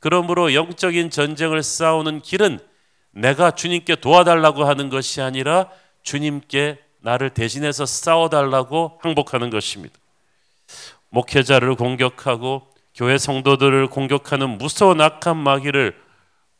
그러므로 0.00 0.52
영적인 0.52 1.08
전쟁을 1.08 1.62
싸우는 1.62 2.20
길은 2.20 2.58
내가 3.12 3.52
주님께 3.52 3.96
도와달라고 3.96 4.64
하는 4.64 4.90
것이 4.90 5.22
아니라 5.22 5.70
주님께 6.02 6.78
나를 7.00 7.30
대신해서 7.30 7.86
싸워달라고 7.86 8.98
항복하는 9.02 9.48
것입니다. 9.48 9.96
목회자를 11.08 11.76
공격하고 11.76 12.68
교회 12.94 13.16
성도들을 13.16 13.88
공격하는 13.88 14.58
무서운 14.58 15.00
악한 15.00 15.36
마귀를 15.38 16.05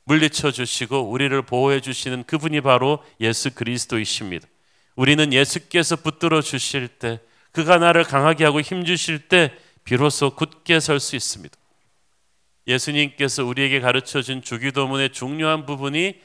물리쳐 0.06 0.52
주시고 0.52 1.10
우리를 1.10 1.40
보호해 1.42 1.80
주시는 1.80 2.25
그분이 2.25 2.60
바로 2.62 3.04
예수 3.20 3.54
그리스도이십니다. 3.54 4.46
우리는 4.94 5.32
예수께서 5.32 5.96
붙들어 5.96 6.40
주실 6.40 6.88
때 6.88 7.20
그가 7.52 7.78
나를 7.78 8.04
강하게 8.04 8.44
하고 8.44 8.60
힘 8.60 8.84
주실 8.84 9.28
때 9.28 9.52
비로소 9.84 10.30
굳게 10.30 10.80
설 10.80 11.00
수 11.00 11.16
있습니다. 11.16 11.56
예수님께서 12.66 13.44
우리에게 13.44 13.80
가르쳐 13.80 14.22
준 14.22 14.42
주기도문의 14.42 15.12
중요한 15.12 15.66
부분이 15.66 16.20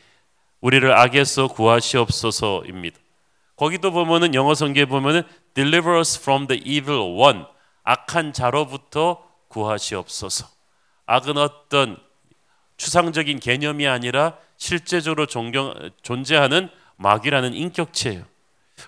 우리를 0.61 0.91
악에서 0.91 1.47
구하시옵소서입니다. 1.47 2.97
거기도 3.55 3.91
보면은 3.91 4.33
영어 4.33 4.55
성경에 4.55 4.85
보면은 4.85 5.23
deliver 5.53 6.00
us 6.00 6.19
from 6.19 6.47
the 6.47 6.61
evil 6.63 7.15
one 7.15 7.43
악한 7.83 8.33
자로부터 8.33 9.23
구하시옵소서. 9.50 10.47
악은 11.05 11.38
어떤 11.38 11.97
추상적인 12.81 13.39
개념이 13.39 13.88
아니라 13.88 14.38
실제적으로 14.57 15.27
존경, 15.27 15.91
존재하는 16.01 16.67
마귀라는 16.95 17.53
인격체예요. 17.53 18.25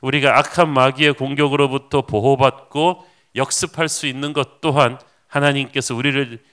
우리가 0.01 0.39
악한 0.39 0.67
마귀의 0.73 1.13
공격으로부터 1.13 2.01
보호받고 2.01 3.07
역습할 3.35 3.87
수 3.87 4.07
있는 4.07 4.33
것 4.33 4.61
또한 4.61 4.97
하나님께서 5.27 5.93
우리를 5.93 6.43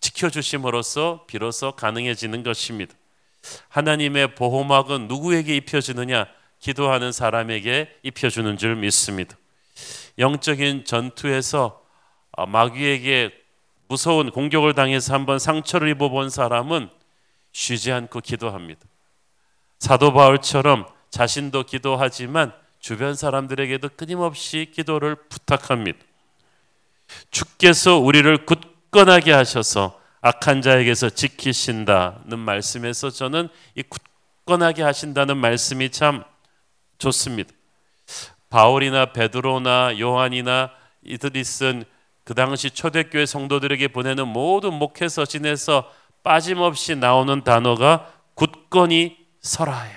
지켜주심으로써 0.00 1.26
비로소 1.28 1.70
가능해지는 1.70 2.42
것입니다. 2.42 2.96
하나님의 3.68 4.34
보호막은 4.34 5.06
누구에게 5.06 5.54
입혀지느냐? 5.54 6.26
기도하는 6.58 7.12
사람에게 7.12 7.96
입혀주는 8.02 8.56
줄 8.56 8.74
믿습니다. 8.74 9.36
영적인 10.18 10.84
전투에서 10.84 11.80
마귀에게 12.48 13.45
무서운 13.88 14.30
공격을 14.30 14.74
당해서 14.74 15.14
한번 15.14 15.38
상처를 15.38 15.88
입어본 15.90 16.30
사람은 16.30 16.88
쉬지 17.52 17.92
않고 17.92 18.20
기도합니다. 18.20 18.80
사도 19.78 20.12
바울처럼 20.12 20.86
자신도 21.10 21.64
기도하지만 21.64 22.52
주변 22.80 23.14
사람들에게도 23.14 23.90
끊임없이 23.96 24.70
기도를 24.74 25.16
부탁합니다. 25.28 25.98
주께서 27.30 27.98
우리를 27.98 28.46
굳건하게 28.46 29.32
하셔서 29.32 30.00
악한 30.20 30.62
자에게서 30.62 31.10
지키신다는 31.10 32.38
말씀에서 32.38 33.10
저는 33.10 33.48
이 33.74 33.82
굳건하게 33.82 34.82
하신다는 34.82 35.36
말씀이 35.36 35.90
참 35.90 36.24
좋습니다. 36.98 37.52
바울이나 38.50 39.12
베드로나 39.12 39.98
요한이나 39.98 40.70
이들이 41.04 41.44
쓴 41.44 41.84
그 42.26 42.34
당시 42.34 42.72
초대교회 42.72 43.24
성도들에게 43.24 43.86
보내는 43.86 44.26
모든 44.26 44.74
목회 44.74 45.08
서신에서 45.08 45.88
빠짐없이 46.24 46.96
나오는 46.96 47.44
단어가 47.44 48.12
굳건히 48.34 49.16
설하여. 49.42 49.96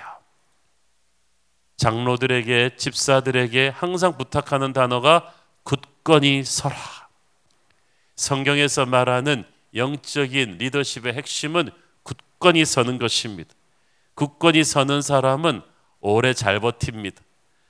장로들에게 1.76 2.76
집사들에게 2.76 3.70
항상 3.70 4.16
부탁하는 4.16 4.72
단어가 4.72 5.34
굳건히 5.64 6.44
서라. 6.44 6.76
성경에서 8.14 8.86
말하는 8.86 9.44
영적인 9.74 10.58
리더십의 10.58 11.14
핵심은 11.14 11.70
굳건히 12.04 12.64
서는 12.64 13.00
것입니다. 13.00 13.52
굳건히 14.14 14.62
서는 14.62 15.02
사람은 15.02 15.62
오래 15.98 16.32
잘 16.32 16.60
버팁니다. 16.60 17.20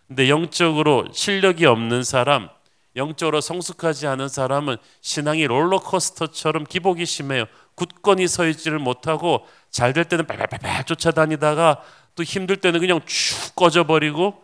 근데 0.06 0.28
영적으로 0.28 1.08
실력이 1.12 1.64
없는 1.64 2.04
사람, 2.04 2.50
영적으로 2.96 3.40
성숙하지 3.40 4.07
않은 4.09 4.29
사람은 4.29 4.76
신앙이 5.00 5.46
롤러코스터처럼 5.46 6.64
기복이 6.64 7.07
심해요. 7.07 7.44
굳건히 7.74 8.26
서 8.29 8.46
있지를 8.46 8.79
못하고 8.79 9.46
잘 9.70 9.92
될 9.92 10.05
때는 10.05 10.26
발발발발 10.26 10.85
쫓아다니다가 10.85 11.83
또 12.16 12.22
힘들 12.22 12.57
때는 12.57 12.81
그냥 12.81 13.00
쭉 13.07 13.55
꺼져버리고 13.55 14.42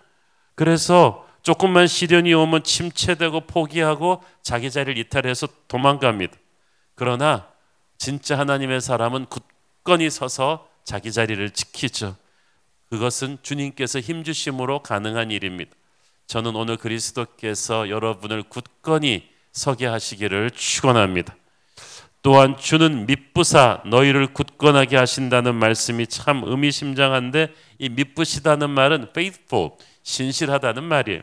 그래서 0.55 1.27
조금만 1.43 1.87
시련이 1.87 2.33
오면 2.35 2.63
침체되고 2.65 3.43
포기하고 3.43 4.23
자기 4.43 4.71
자리를 4.71 4.99
이탈해서 4.99 5.49
도망갑니다. 5.69 6.37
그러나 6.95 7.49
진짜 7.99 8.39
하나님의 8.39 8.81
사람은 8.81 9.27
굳건히 9.27 10.11
서서 10.11 10.69
자기 10.85 11.13
자리를 11.13 11.51
지키죠. 11.51 12.17
그것은 12.91 13.39
주님께서 13.43 14.01
힘 14.01 14.25
주심으로 14.25 14.83
가능한 14.83 15.31
일입니다. 15.31 15.73
저는 16.27 16.57
오늘 16.57 16.77
그리스도께서 16.77 17.89
여러분을 17.89 18.43
굳건히 18.43 19.29
서게 19.53 19.87
하시기를 19.87 20.51
축원합니다. 20.51 21.37
또한 22.23 22.57
주는 22.57 23.07
밑부사 23.07 23.83
너희를 23.87 24.35
굳건하게 24.35 24.97
하신다는 24.97 25.55
말씀이 25.55 26.09
참 26.09 26.43
의미심장한데 26.45 27.55
이 27.79 27.89
밑부시다는 27.89 28.69
말은 28.71 29.09
faithful 29.11 29.71
신실하다는 30.03 30.83
말이에요. 30.83 31.23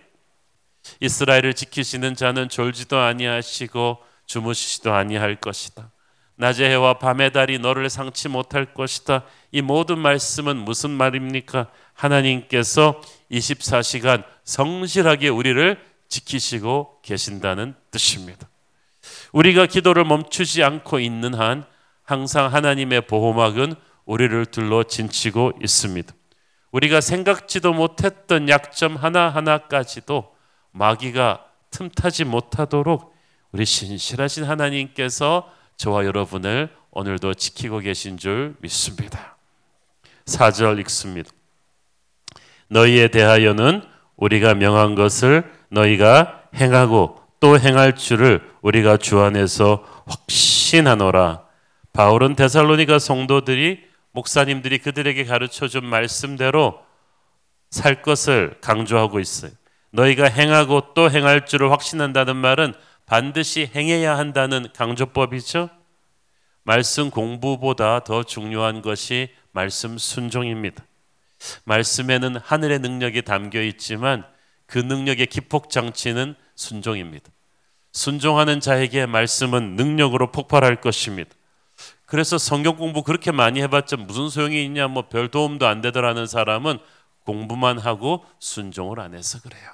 이스라엘을 1.02 1.54
지키시는 1.54 2.16
자는 2.16 2.48
졸지도 2.48 2.98
아니하시고 2.98 3.98
주무시지도 4.26 4.94
아니할 4.94 5.36
것이다. 5.36 5.92
낮의 6.36 6.70
해와 6.70 7.00
밤의 7.00 7.32
달이 7.32 7.60
너를 7.60 7.90
상치 7.90 8.28
못할 8.30 8.74
것이다. 8.74 9.24
이 9.52 9.62
모든 9.62 10.00
말씀은 10.00 10.58
무슨 10.58 10.90
말입니까? 10.90 11.68
하나님께서 11.94 13.02
24시간 13.34 14.24
성실하게 14.44 15.30
우리를 15.30 15.78
지키시고 16.08 17.00
계신다는 17.02 17.76
뜻입니다. 17.92 18.48
우리가 19.32 19.66
기도를 19.66 20.06
멈추지 20.06 20.64
않고 20.64 21.00
있는 21.00 21.34
한 21.34 21.66
항상 22.04 22.54
하나님의 22.54 23.08
보호막은 23.08 23.74
우리를 24.06 24.46
둘러 24.48 24.84
진치고 24.84 25.54
있습니다. 25.62 26.14
우리가 26.72 27.02
생각지도 27.02 27.74
못했던 27.74 28.50
약점 28.50 28.96
하나하나까지도 28.96 30.34
마귀가 30.72 31.46
틈타지 31.72 32.26
못하도록 32.26 33.14
우리 33.52 33.66
신실하신 33.66 34.44
하나님께서 34.44 35.52
저와 35.78 36.06
여러분을 36.06 36.70
오늘도 36.92 37.36
지키고 37.36 37.80
계신 37.80 38.18
줄 38.18 38.56
믿습니다. 38.60 39.38
4절 40.26 40.80
읽습니다. 40.82 41.32
너희에 42.70 43.10
대하여는 43.10 43.82
우리가 44.16 44.54
명한 44.54 44.96
것을 44.96 45.44
너희가 45.70 46.44
행하고 46.56 47.20
또 47.40 47.60
행할 47.60 47.96
줄을 47.96 48.42
우리가 48.62 48.98
주 48.98 49.20
안에서 49.20 49.84
확신하노라. 50.06 51.44
바울은 51.92 52.36
데살로니가 52.36 53.00
성도들이 53.00 53.84
목사님들이 54.12 54.78
그들에게 54.78 55.26
가르쳐 55.26 55.68
준 55.68 55.86
말씀대로 55.86 56.80
살 57.70 58.02
것을 58.02 58.56
강조하고 58.62 59.20
있어요. 59.20 59.52
너희가 59.92 60.26
행하고 60.26 60.94
또 60.94 61.10
행할 61.10 61.46
줄을 61.46 61.72
확신한다는 61.72 62.36
말은 62.36 62.74
반드시 63.06 63.70
행해야 63.76 64.18
한다는 64.18 64.68
강조법이죠. 64.74 65.70
말씀 66.64 67.10
공부보다 67.10 68.04
더 68.04 68.24
중요한 68.24 68.82
것이 68.82 69.30
말씀 69.52 69.98
순종입니다. 69.98 70.84
말씀에는 71.66 72.38
하늘의 72.38 72.80
능력이 72.80 73.24
담겨 73.24 73.62
있지만 73.62 74.26
그 74.66 74.78
능력의 74.78 75.28
기폭 75.28 75.70
장치는 75.70 76.36
순종입니다. 76.56 77.30
순종하는 77.92 78.60
자에게 78.60 79.06
말씀은 79.06 79.76
능력으로 79.76 80.32
폭발할 80.32 80.82
것입니다. 80.82 81.32
그래서 82.06 82.38
성경 82.38 82.76
공부 82.78 83.04
그렇게 83.04 83.32
많이 83.32 83.62
해봤자 83.62 83.98
무슨 83.98 84.30
소용이 84.30 84.64
있냐, 84.66 84.88
뭐 84.88 85.10
별 85.10 85.30
도움도 85.30 85.68
안 85.68 85.82
되더라는 85.82 86.28
사람은 86.28 86.80
공부만 87.26 87.80
하고 87.80 88.26
순종을 88.40 89.00
안 89.00 89.14
해서 89.14 89.40
그래요. 89.42 89.70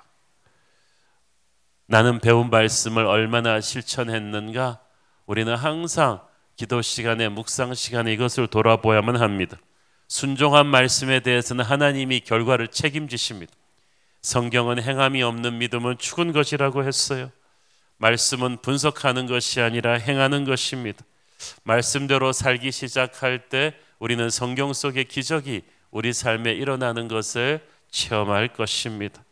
나는 1.86 2.19
배운 2.19 2.49
말씀을 2.49 3.05
얼마나 3.05 3.60
실천했는가? 3.60 4.79
우리는 5.25 5.55
항상 5.55 6.21
기도 6.55 6.82
시간에 6.82 7.29
묵상 7.29 7.73
시간에 7.73 8.13
이것을 8.13 8.47
돌아보야만 8.47 9.15
합니다. 9.15 9.58
순종한 10.10 10.65
말씀에 10.65 11.19
대해서는 11.22 11.63
하나님이 11.63 12.22
결과를 12.22 12.67
책임지십니다. 12.69 13.54
성경은 14.22 14.82
행함이 14.82 15.22
없는 15.24 15.60
믿음은 15.60 16.00
죽은 16.00 16.34
것이라고 16.34 16.84
했어요. 16.84 17.32
말씀은 17.98 18.58
분석하는 18.58 19.28
것이 19.28 19.62
아니라 19.62 19.93
행하는 19.93 20.45
것입니다. 20.45 21.06
말씀대로 21.63 22.34
살기 22.34 22.72
시작할 22.72 23.50
때 23.50 23.76
우리는 24.00 24.30
성경 24.30 24.74
속의 24.74 25.06
기적이 25.06 25.62
우리 25.91 26.12
삶에 26.12 26.54
일어나는 26.54 27.08
것을 27.08 27.65
체험할 27.91 28.50
것입니다. 28.50 29.24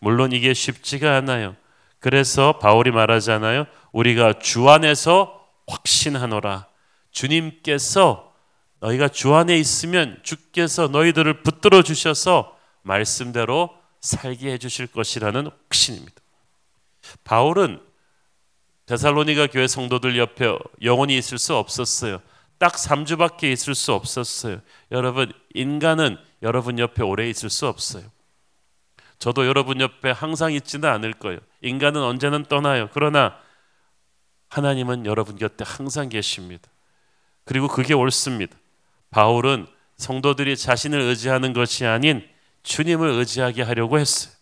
물론 0.00 0.32
이게 0.32 0.52
쉽지가 0.52 1.16
않아요. 1.16 1.54
그래서 2.00 2.58
바울이 2.58 2.90
말하잖아요. 2.90 3.66
우리가 3.92 4.40
주 4.40 4.68
안에서 4.68 5.46
확신하노라. 5.68 6.66
주님께서 7.12 8.33
너희가 8.84 9.08
주 9.08 9.34
안에 9.34 9.56
있으면 9.56 10.20
주께서 10.22 10.88
너희들을 10.88 11.42
붙들어 11.42 11.82
주셔서 11.82 12.58
말씀대로 12.82 13.74
살게 14.00 14.52
해 14.52 14.58
주실 14.58 14.86
것이라는 14.88 15.46
확신입니다. 15.46 16.14
바울은 17.24 17.80
데살로니가 18.84 19.46
교회 19.46 19.66
성도들 19.66 20.18
옆에 20.18 20.54
영원히 20.82 21.16
있을 21.16 21.38
수 21.38 21.56
없었어요. 21.56 22.20
딱 22.58 22.74
3주밖에 22.74 23.44
있을 23.44 23.74
수 23.74 23.94
없었어요. 23.94 24.60
여러분, 24.90 25.32
인간은 25.54 26.18
여러분 26.42 26.78
옆에 26.78 27.02
오래 27.02 27.28
있을 27.30 27.48
수 27.48 27.66
없어요. 27.66 28.04
저도 29.18 29.46
여러분 29.46 29.80
옆에 29.80 30.10
항상 30.10 30.52
있지는 30.52 30.90
않을 30.90 31.14
거예요. 31.14 31.40
인간은 31.62 32.02
언제는 32.02 32.44
떠나요. 32.44 32.90
그러나 32.92 33.38
하나님은 34.48 35.06
여러분 35.06 35.36
곁에 35.36 35.64
항상 35.66 36.10
계십니다. 36.10 36.68
그리고 37.46 37.68
그게 37.68 37.94
옳습니다. 37.94 38.56
바울은 39.14 39.68
성도들이 39.96 40.56
자신을 40.56 41.00
의지하는 41.00 41.52
것이 41.52 41.86
아닌 41.86 42.26
주님을 42.64 43.10
의지하게 43.10 43.62
하려고 43.62 44.00
했어요. 44.00 44.34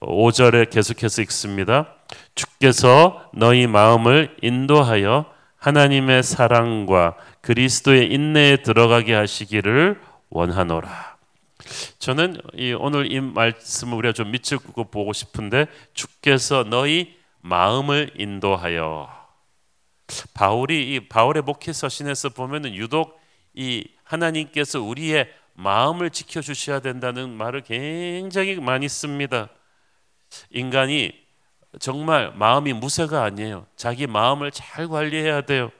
5절에 0.00 0.70
계속해서 0.70 1.22
읽습니다. 1.22 1.94
주께서 2.34 3.30
너희 3.32 3.68
마음을 3.68 4.36
인도하여 4.42 5.32
하나님의 5.56 6.24
사랑과 6.24 7.14
그리스도의 7.42 8.12
인내에 8.12 8.56
들어가게 8.62 9.14
하시기를 9.14 10.00
원하노라. 10.30 11.16
저는 12.00 12.40
이 12.54 12.72
오늘 12.72 13.12
이 13.12 13.20
말씀을 13.20 13.96
우리가 13.98 14.12
좀 14.14 14.32
끄고 14.32 14.90
보고 14.90 15.12
싶은데 15.12 15.66
주께서 15.94 16.64
너희 16.64 17.14
마음을 17.40 18.10
인도하여 18.18 19.08
바울이 20.34 20.96
이 20.96 21.08
바울의 21.08 21.44
목회 21.44 21.72
서신에서 21.72 22.30
보면은 22.30 22.74
유독 22.74 23.22
이 23.54 23.86
하나님께서 24.02 24.80
우리의 24.80 25.32
마음을 25.54 26.10
지켜 26.10 26.40
주셔야 26.40 26.80
된다는 26.80 27.30
말을 27.30 27.62
굉장히 27.62 28.56
많이 28.56 28.88
씁니다. 28.88 29.48
인간이 30.50 31.12
정말 31.80 32.32
마음이 32.34 32.72
무쇠가 32.72 33.22
아니에요. 33.22 33.66
자기 33.76 34.06
마음을 34.06 34.50
잘 34.50 34.88
관리해야 34.88 35.42
돼요. 35.42 35.70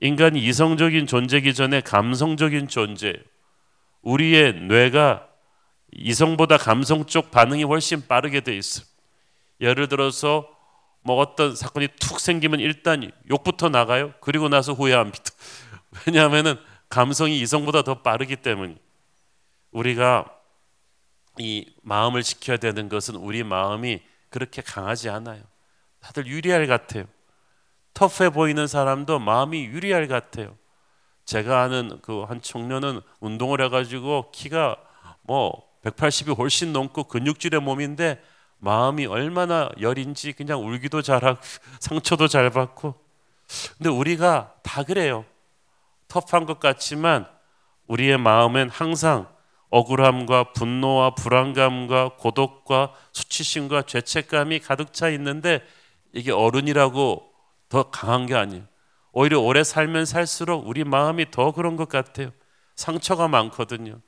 인간이 0.00 0.40
이성적인 0.40 1.06
존재기 1.06 1.54
전에 1.54 1.80
감성적인 1.80 2.68
존재. 2.68 3.14
우리의 4.02 4.54
뇌가 4.54 5.26
이성보다 5.92 6.58
감성 6.58 7.06
쪽 7.06 7.30
반응이 7.30 7.64
훨씬 7.64 8.06
빠르게 8.06 8.40
돼 8.40 8.56
있어. 8.56 8.82
예를 9.60 9.88
들어서 9.88 10.48
뭐 11.02 11.16
어떤 11.16 11.54
사건이 11.56 11.88
툭 11.98 12.20
생기면 12.20 12.60
일단 12.60 13.10
욕부터 13.30 13.68
나가요. 13.68 14.12
그리고 14.20 14.48
나서 14.48 14.72
후회합니다. 14.72 15.22
왜냐하면은 16.06 16.56
감성이 16.96 17.40
이성보다 17.40 17.82
더 17.82 18.00
빠르기 18.00 18.36
때문이. 18.36 18.74
우리가 19.70 20.24
이 21.38 21.70
마음을 21.82 22.22
지켜야 22.22 22.56
되는 22.56 22.88
것은 22.88 23.16
우리 23.16 23.44
마음이 23.44 24.00
그렇게 24.30 24.62
강하지 24.62 25.10
않아요. 25.10 25.42
다들 26.00 26.26
유리알 26.26 26.66
같아요. 26.66 27.04
터프해 27.92 28.30
보이는 28.30 28.66
사람도 28.66 29.18
마음이 29.18 29.66
유리알 29.66 30.08
같아요. 30.08 30.56
제가 31.26 31.60
아는 31.64 32.00
그 32.00 32.24
한 32.24 32.40
청년은 32.40 33.02
운동을 33.20 33.60
해가지고 33.60 34.30
키가 34.32 34.76
뭐 35.20 35.68
180이 35.84 36.38
훨씬 36.38 36.72
넘고 36.72 37.04
근육질의 37.04 37.60
몸인데 37.60 38.22
마음이 38.56 39.04
얼마나 39.04 39.68
열인지 39.82 40.32
그냥 40.32 40.66
울기도 40.66 41.02
잘하고 41.02 41.38
상처도 41.78 42.26
잘 42.26 42.48
받고 42.48 42.94
근데 43.76 43.90
우리가 43.90 44.54
다 44.62 44.82
그래요. 44.82 45.26
터프한 46.08 46.46
것 46.46 46.60
같지만 46.60 47.26
우리의 47.86 48.18
마음엔 48.18 48.68
항상 48.70 49.28
억울함과 49.70 50.52
분노와 50.52 51.14
불안감과 51.14 52.16
고독과 52.18 52.92
수치심과 53.12 53.82
죄책감이 53.82 54.60
가득 54.60 54.92
차 54.92 55.08
있는데 55.10 55.62
이게 56.12 56.32
어른이라고 56.32 57.32
더 57.68 57.90
강한 57.90 58.26
게 58.26 58.34
아니에요. 58.34 58.64
오히려 59.12 59.40
오래 59.40 59.64
살면 59.64 60.06
살수록 60.06 60.68
우리 60.68 60.84
마음이 60.84 61.30
더 61.30 61.52
그런 61.52 61.76
것 61.76 61.88
같아요. 61.88 62.30
상처가 62.74 63.28
많거든요. 63.28 64.00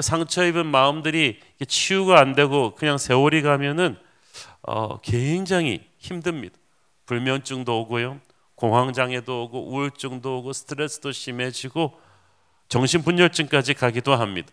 상처 0.00 0.44
입은 0.44 0.66
마음들이 0.66 1.40
치유가 1.68 2.18
안 2.20 2.34
되고 2.34 2.74
그냥 2.74 2.98
세월이 2.98 3.42
가면은 3.42 3.96
어, 4.62 5.00
굉장히 5.00 5.88
힘듭니다. 5.98 6.58
불면증도 7.06 7.80
오고요, 7.82 8.20
공황장애도 8.56 9.44
오고 9.44 9.70
우울증도 9.70 10.38
오고 10.38 10.52
스트레스도 10.52 11.12
심해지고 11.12 11.98
정신분열증까지 12.68 13.74
가기도 13.74 14.14
합니다. 14.14 14.48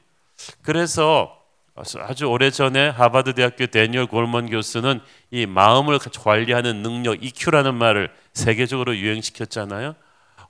그래서 0.61 1.39
아주 1.75 2.25
오래전에 2.25 2.89
하버드 2.89 3.33
대학교 3.33 3.65
데니얼 3.65 4.05
골먼 4.05 4.49
교수는 4.49 5.01
이 5.31 5.45
마음을 5.45 5.97
관리하는 5.97 6.83
능력 6.83 7.23
EQ라는 7.23 7.73
말을 7.75 8.13
세계적으로 8.33 8.95
유행시켰잖아요. 8.95 9.95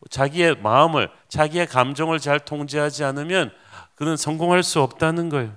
자기의 0.10 0.58
마음을 0.58 1.10
자기의 1.30 1.68
감정을 1.68 2.20
잘 2.20 2.40
통제하지 2.40 3.06
않으면 3.06 3.52
그는 3.96 4.18
성공할 4.18 4.64
수 4.64 4.82
없다는 4.82 5.30
거예요. 5.30 5.56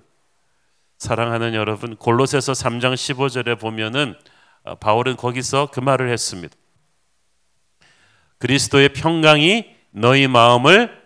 사랑하는 0.98 1.54
여러분, 1.54 1.96
골로새서 1.96 2.52
3장 2.52 2.94
15절에 2.94 3.58
보면은 3.58 4.14
어, 4.62 4.76
바울은 4.76 5.16
거기서 5.16 5.70
그 5.72 5.80
말을 5.80 6.10
했습니다. 6.10 6.56
그리스도의 8.38 8.92
평강이 8.92 9.74
너희 9.90 10.28
마음을 10.28 11.02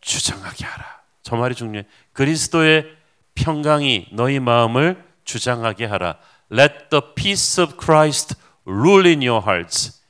주장하게 0.00 0.64
하라. 0.64 1.02
저 1.22 1.36
말이 1.36 1.54
중요해. 1.54 1.86
그리스도의 2.12 2.86
평강이 3.34 4.08
너희 4.12 4.38
마음을 4.38 5.02
주장하게 5.24 5.86
하라. 5.86 6.18
Let 6.52 6.90
the 6.90 7.02
peace 7.14 7.62
of 7.62 7.76
Christ 7.82 8.34
rule 8.66 9.08
in 9.08 9.26
your 9.26 9.42
hearts. 9.44 10.00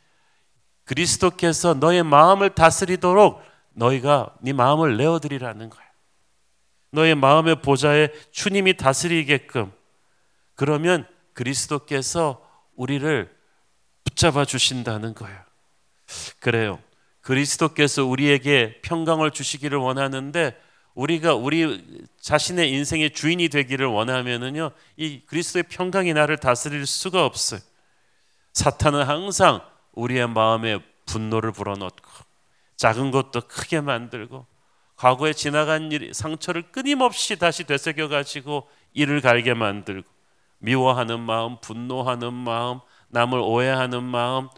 그리스도께서 0.84 1.74
너의 1.74 2.02
마음을 2.02 2.50
다스리도록 2.50 3.42
너희가 3.72 4.34
네 4.40 4.52
마음을 4.52 4.96
내어드리라는 4.96 5.70
거야. 5.70 5.84
너의 6.90 7.14
마음의 7.14 7.62
보좌에 7.62 8.08
주님이 8.30 8.76
다스리게끔 8.76 9.72
그러면 10.54 11.06
그리스도께서 11.32 12.44
우리를 12.76 13.34
붙잡아 14.04 14.44
주신다는 14.44 15.14
거예요. 15.14 15.43
그래요. 16.40 16.78
그리스도께서 17.20 18.04
우리에게 18.04 18.80
평강을 18.82 19.30
주시기를 19.30 19.78
원하는데 19.78 20.56
우리가 20.94 21.34
우리 21.34 22.06
자신의 22.20 22.70
인생의 22.70 23.10
주인이 23.10 23.48
되기를 23.48 23.86
원하면은요 23.86 24.70
이 24.96 25.20
그리스도의 25.26 25.64
평강이 25.64 26.12
나를 26.12 26.36
다스릴 26.36 26.86
수가 26.86 27.24
없어요. 27.24 27.60
사탄은 28.52 29.02
항상 29.04 29.60
우리의 29.92 30.28
마음에 30.28 30.78
분노를 31.06 31.52
불어넣고 31.52 32.02
작은 32.76 33.10
것도 33.10 33.42
크게 33.48 33.80
만들고 33.80 34.46
과거에 34.96 35.32
지나간 35.32 35.90
일 35.90 36.14
상처를 36.14 36.70
끊임없이 36.70 37.36
다시 37.36 37.64
되새겨 37.64 38.08
가지고 38.08 38.68
이를 38.92 39.20
갈게 39.20 39.54
만들고 39.54 40.08
미워하는 40.58 41.20
마음, 41.20 41.60
분노하는 41.60 42.32
마음, 42.32 42.80
남을 43.08 43.38
오해하는 43.38 44.02
마음 44.02 44.48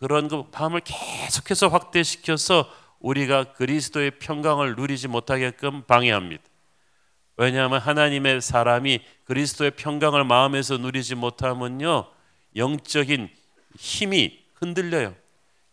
그런 0.00 0.28
그 0.28 0.44
마음을 0.50 0.80
계속해서 0.80 1.68
확대시켜서 1.68 2.68
우리가 3.00 3.52
그리스도의 3.52 4.12
평강을 4.18 4.74
누리지 4.74 5.08
못하게끔 5.08 5.82
방해합니다. 5.82 6.42
왜냐하면 7.36 7.80
하나님의 7.80 8.40
사람이 8.40 9.00
그리스도의 9.24 9.72
평강을 9.72 10.24
마음에서 10.24 10.78
누리지 10.78 11.14
못하면요 11.14 12.06
영적인 12.56 13.28
힘이 13.78 14.40
흔들려요. 14.54 15.14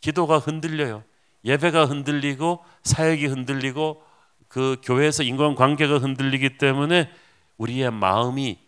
기도가 0.01 0.39
흔들려요. 0.39 1.03
예배가 1.43 1.85
흔들리고 1.85 2.63
사역이 2.83 3.25
흔들리고 3.27 4.03
그 4.47 4.77
교회에서 4.83 5.23
인간 5.23 5.55
관계가 5.55 5.97
흔들리기 5.99 6.57
때문에 6.57 7.09
우리의 7.57 7.91
마음이 7.91 8.59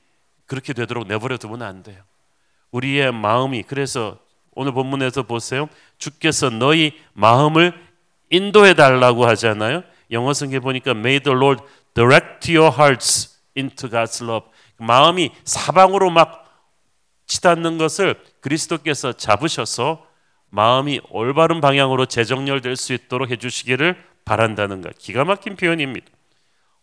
그렇게 0.45 0.73
되도록 0.73 1.07
내버려 1.07 1.37
두면 1.37 1.61
안 1.61 1.83
돼요. 1.83 2.01
우리의 2.71 3.11
마음이 3.13 3.63
그래서 3.63 4.19
오늘 4.59 4.73
본문에서 4.73 5.23
보세요. 5.23 5.69
주께서 5.99 6.49
너희 6.49 6.91
마음을 7.13 7.73
인도해 8.29 8.73
달라고 8.73 9.25
하잖아요. 9.27 9.83
영어 10.11 10.33
성경 10.33 10.59
보니까 10.59 10.91
May 10.91 11.21
the 11.21 11.33
Lord 11.33 11.63
direct 11.93 12.53
your 12.53 12.75
hearts 12.77 13.39
into 13.55 13.89
God's 13.89 14.21
love. 14.21 14.49
마음이 14.75 15.31
사방으로 15.45 16.09
막 16.09 16.43
치닫는 17.25 17.77
것을 17.77 18.15
그리스도께서 18.41 19.13
잡으셔서 19.13 20.05
마음이 20.49 20.99
올바른 21.09 21.61
방향으로 21.61 22.05
재정렬될 22.07 22.75
수 22.75 22.91
있도록 22.91 23.31
해주시기를 23.31 23.95
바란다는 24.25 24.81
것. 24.81 24.97
기가 24.97 25.23
막힌 25.23 25.55
표현입니다. 25.55 26.07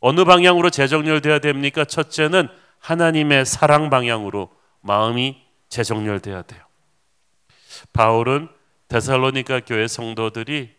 어느 0.01 0.25
방향으로 0.25 0.71
재정렬돼야 0.71 1.41
됩니까? 1.41 1.85
첫째는 1.85 2.49
하나님의 2.79 3.45
사랑 3.45 3.91
방향으로 3.91 4.49
마음이 4.81 5.43
재정렬돼야 5.69 6.41
돼요. 6.41 6.66
바울은 7.93 8.49
데살로니가 8.89 9.61
교회 9.61 9.87
성도들이 9.89 10.75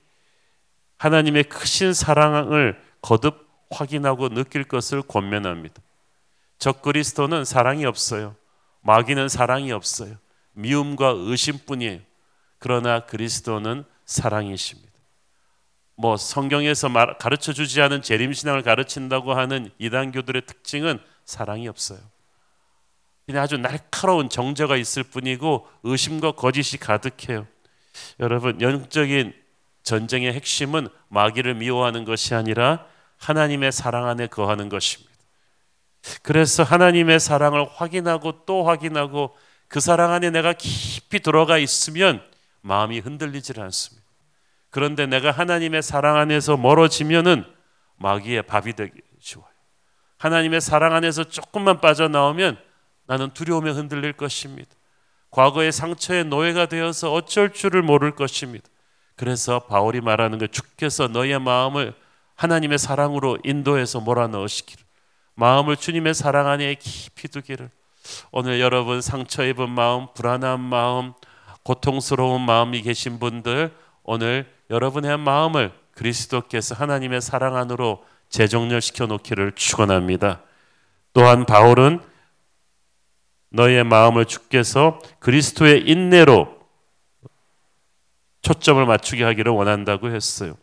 하나님의 0.98 1.44
크신 1.44 1.94
사랑을 1.94 2.82
거듭 3.02 3.48
확인하고 3.70 4.30
느낄 4.30 4.64
것을 4.64 5.02
권면합니다. 5.02 5.82
적 6.58 6.82
그리스도는 6.82 7.46
사랑이 7.46 7.86
없어요. 7.86 8.36
마귀는 8.82 9.30
사랑이 9.30 9.72
없어요. 9.72 10.16
미움과 10.54 11.14
의심뿐이에요. 11.16 12.00
그러나 12.60 13.02
그리스도는 13.02 13.84
사랑이십니다. 14.06 14.92
뭐 15.96 16.16
성경에서 16.16 16.90
말, 16.90 17.18
가르쳐 17.18 17.54
주지 17.54 17.82
않은 17.82 18.02
재림 18.02 18.34
신앙을 18.34 18.64
가르친다고 18.64 19.34
하는 19.34 19.70
이단교들의 19.78 20.44
특징은 20.46 21.00
사랑이 21.26 21.68
없어요. 21.68 22.00
그냥 23.28 23.44
아주 23.44 23.58
날카로운 23.58 24.30
정죄가 24.30 24.78
있을 24.78 25.04
뿐이고 25.04 25.68
의심과 25.84 26.32
거짓이 26.32 26.80
가득해요. 26.80 27.46
여러분 28.22 28.62
영적인 28.62 29.34
전쟁의 29.84 30.32
핵심은 30.34 30.88
마귀를 31.10 31.56
미워하는 31.56 32.06
것이 32.06 32.36
아니라 32.36 32.86
하나님의 33.18 33.74
사랑 33.74 34.08
안에 34.08 34.28
거하는 34.28 34.70
것입니다. 34.70 35.12
그래서 36.22 36.64
하나님의 36.64 37.20
사랑을 37.20 37.68
확인하고 37.70 38.46
또 38.46 38.64
확인하고 38.64 39.36
그 39.68 39.82
사랑 39.82 40.14
안에 40.14 40.30
내가 40.30 40.54
깊이 40.54 41.20
들어가 41.20 41.58
있으면 41.58 42.24
마음이 42.62 43.00
흔들리질 43.00 43.60
않습니다. 43.60 44.08
그런데 44.70 45.06
내가 45.06 45.32
하나님의 45.32 45.82
사랑 45.82 46.16
안에서 46.16 46.56
멀어지면은 46.56 47.44
마귀의 47.98 48.44
밥이 48.44 48.74
되기 48.74 49.02
쉬워요. 49.20 49.50
하나님의 50.18 50.62
사랑 50.62 50.94
안에서 50.94 51.26
조금만 51.26 51.82
빠져나오면 51.82 52.67
나는 53.08 53.32
두려움에 53.32 53.72
흔들릴 53.72 54.14
것입니다. 54.14 54.70
과거의 55.32 55.72
상처의 55.72 56.26
노예가 56.26 56.68
되어서 56.68 57.12
어쩔 57.12 57.52
줄을 57.52 57.82
모를 57.82 58.16
것입니다. 58.16 58.68
그래서 59.16 59.60
바울이 59.60 60.02
말하는 60.02 60.38
것 60.38 60.52
주께서 60.52 61.08
너의 61.08 61.40
마음을 61.40 61.94
하나님의 62.36 62.78
사랑으로 62.78 63.40
인도해서 63.44 64.00
몰아넣으시기를 64.00 64.86
마음을 65.34 65.76
주님의 65.76 66.14
사랑 66.14 66.48
안에 66.48 66.76
깊이 66.76 67.28
두기를 67.28 67.70
오늘 68.32 68.60
여러분 68.60 69.02
상처 69.02 69.46
입은 69.46 69.70
마음, 69.70 70.08
불안한 70.14 70.60
마음, 70.60 71.14
고통스러운 71.64 72.42
마음이 72.42 72.82
계신 72.82 73.20
분들 73.20 73.76
오늘 74.04 74.52
여러분의 74.70 75.18
마음을 75.18 75.72
그리스도께서 75.94 76.76
하나님의 76.76 77.22
사랑 77.22 77.56
안으로 77.56 78.04
재정렬시켜 78.30 79.08
놓기를 79.08 79.54
축원합니다. 79.54 80.42
또한 81.14 81.46
바울은 81.46 82.02
너의 83.50 83.84
마음을 83.84 84.26
주께서 84.26 85.00
그리스도의 85.20 85.88
인내로 85.88 86.58
초점을 88.42 88.86
맞추게 88.86 89.24
하기를 89.24 89.52
원한다고 89.52 90.10
했어요. 90.10 90.58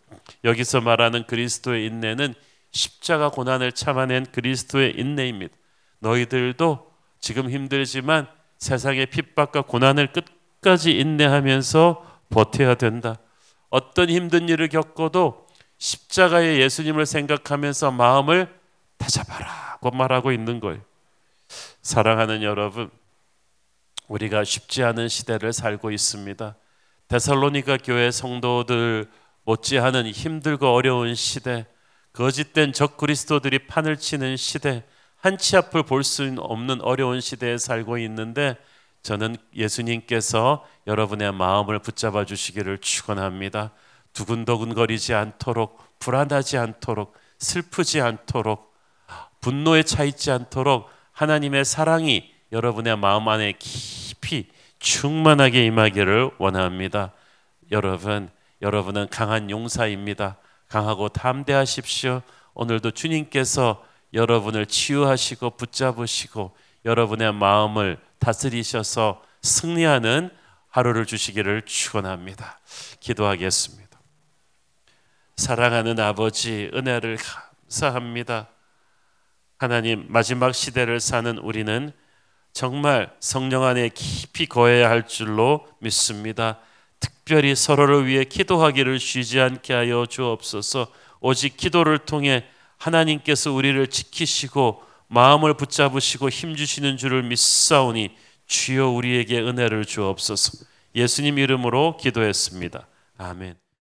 여기서 0.45 0.81
말하는 0.81 1.27
그리스도의 1.27 1.87
인내는 1.87 2.35
십자가 2.71 3.29
고난을 3.29 3.73
참아낸 3.73 4.27
그리스도의 4.33 4.95
인내입니다. 4.99 5.55
너희들도 6.01 6.91
지금 7.21 7.51
힘들지만 7.51 8.27
세상의 8.59 9.07
핍박과 9.07 9.63
고난을 9.63 10.13
끝까지 10.13 10.93
인내하면서 10.93 12.21
버텨야 12.31 12.75
된다. 12.75 13.17
어떤 13.71 14.09
힘든 14.09 14.49
일을 14.49 14.69
겪어도 14.69 15.47
십자가의 15.79 16.61
예수님을 16.61 17.07
생각하면서 17.07 17.91
마음을 17.91 18.49
다잡아라고 18.99 19.91
말하고 19.91 20.33
있는 20.33 20.61
거예요. 20.61 20.81
사랑하는 21.85 22.43
여러분, 22.43 22.91
우리가 24.09 24.43
쉽지 24.43 24.83
않은 24.83 25.09
시대를 25.09 25.53
살고 25.53 25.91
있습니다. 25.91 26.57
데살로니가 27.09 27.77
교회 27.77 28.11
성도들 28.11 29.11
못지않은 29.45 30.07
힘들고 30.07 30.67
어려운 30.67 31.15
시대, 31.15 31.67
거짓된 32.15 32.73
적 32.73 32.97
그리스도들이 32.97 33.67
판을 33.67 33.99
치는 33.99 34.39
시대, 34.39 34.83
한치 35.17 35.59
앞을 35.59 35.83
볼 35.83 36.03
수 36.03 36.35
없는 36.39 36.81
어려운 36.81 37.21
시대에 37.21 37.59
살고 37.59 37.99
있는데 37.99 38.57
저는 39.03 39.37
예수님께서 39.55 40.67
여러분의 40.87 41.33
마음을 41.33 41.81
붙잡아 41.81 42.25
주시기를 42.25 42.79
축원합니다. 42.79 43.73
두근두근거리지 44.15 45.13
않도록 45.13 45.99
불안하지 45.99 46.57
않도록 46.57 47.15
슬프지 47.39 48.01
않도록 48.01 48.73
분노에 49.43 49.83
차 49.83 50.05
있지 50.05 50.31
않도록 50.31 50.89
하나님의 51.15 51.65
사랑이 51.65 52.31
여러분의 52.53 52.97
마음 52.99 53.29
안에 53.29 53.55
깊이 53.59 54.49
충만하게 54.79 55.65
임하기를 55.67 56.33
원합니다. 56.39 57.13
여러분, 57.71 58.29
여러분은 58.61 59.09
강한 59.09 59.49
용사입니다. 59.51 60.37
강하고 60.69 61.09
담대하십시오. 61.09 62.23
오늘도 62.55 62.91
주님께서 62.91 63.85
여러분을 64.13 64.67
치유하시고 64.67 65.51
붙잡으시고 65.51 66.55
여러분의 66.85 67.33
마음을 67.33 67.99
다스리셔서 68.19 69.23
승리하는 69.43 70.31
하루를 70.69 71.07
주시기를 71.07 71.63
축원합니다. 71.63 72.59
기도하겠습니다. 73.01 73.99
사랑하는 75.37 75.99
아버지 76.01 76.71
은혜를 76.75 77.19
감사합니다. 77.19 78.49
하나님 79.65 80.05
마지막 80.09 80.55
시대를 80.55 81.01
사는 81.01 81.39
우리는 81.39 81.91
정말 82.53 83.11
성령 83.19 83.65
안에 83.65 83.89
깊이 83.95 84.45
거해야 84.45 84.91
할 84.91 85.07
줄로 85.07 85.67
믿습니다. 85.81 86.59
특별히 87.01 87.55
서로를 87.55 88.07
위해 88.07 88.25
기도하기를 88.25 88.99
쉬지 88.99 89.41
않게 89.41 89.73
하여 89.73 90.05
주옵소서. 90.05 90.89
오직 91.21 91.57
기도를 91.57 91.99
통해 91.99 92.45
하나님께서 92.77 93.53
우리를 93.53 93.87
지키시고 93.87 94.83
마음을 95.09 95.55
붙잡으시고 95.55 96.29
힘 96.29 96.55
주시는 96.55 96.99
줄을 96.99 97.23
믿사오니 97.23 98.15
주여 98.47 98.91
우리에게 98.91 99.41
은혜를 99.41 99.87
주옵소서. 99.87 100.67
예수님 100.95 101.39
이름으로 101.39 101.97
기도했습니다. 101.97 102.87
아멘. 103.17 103.64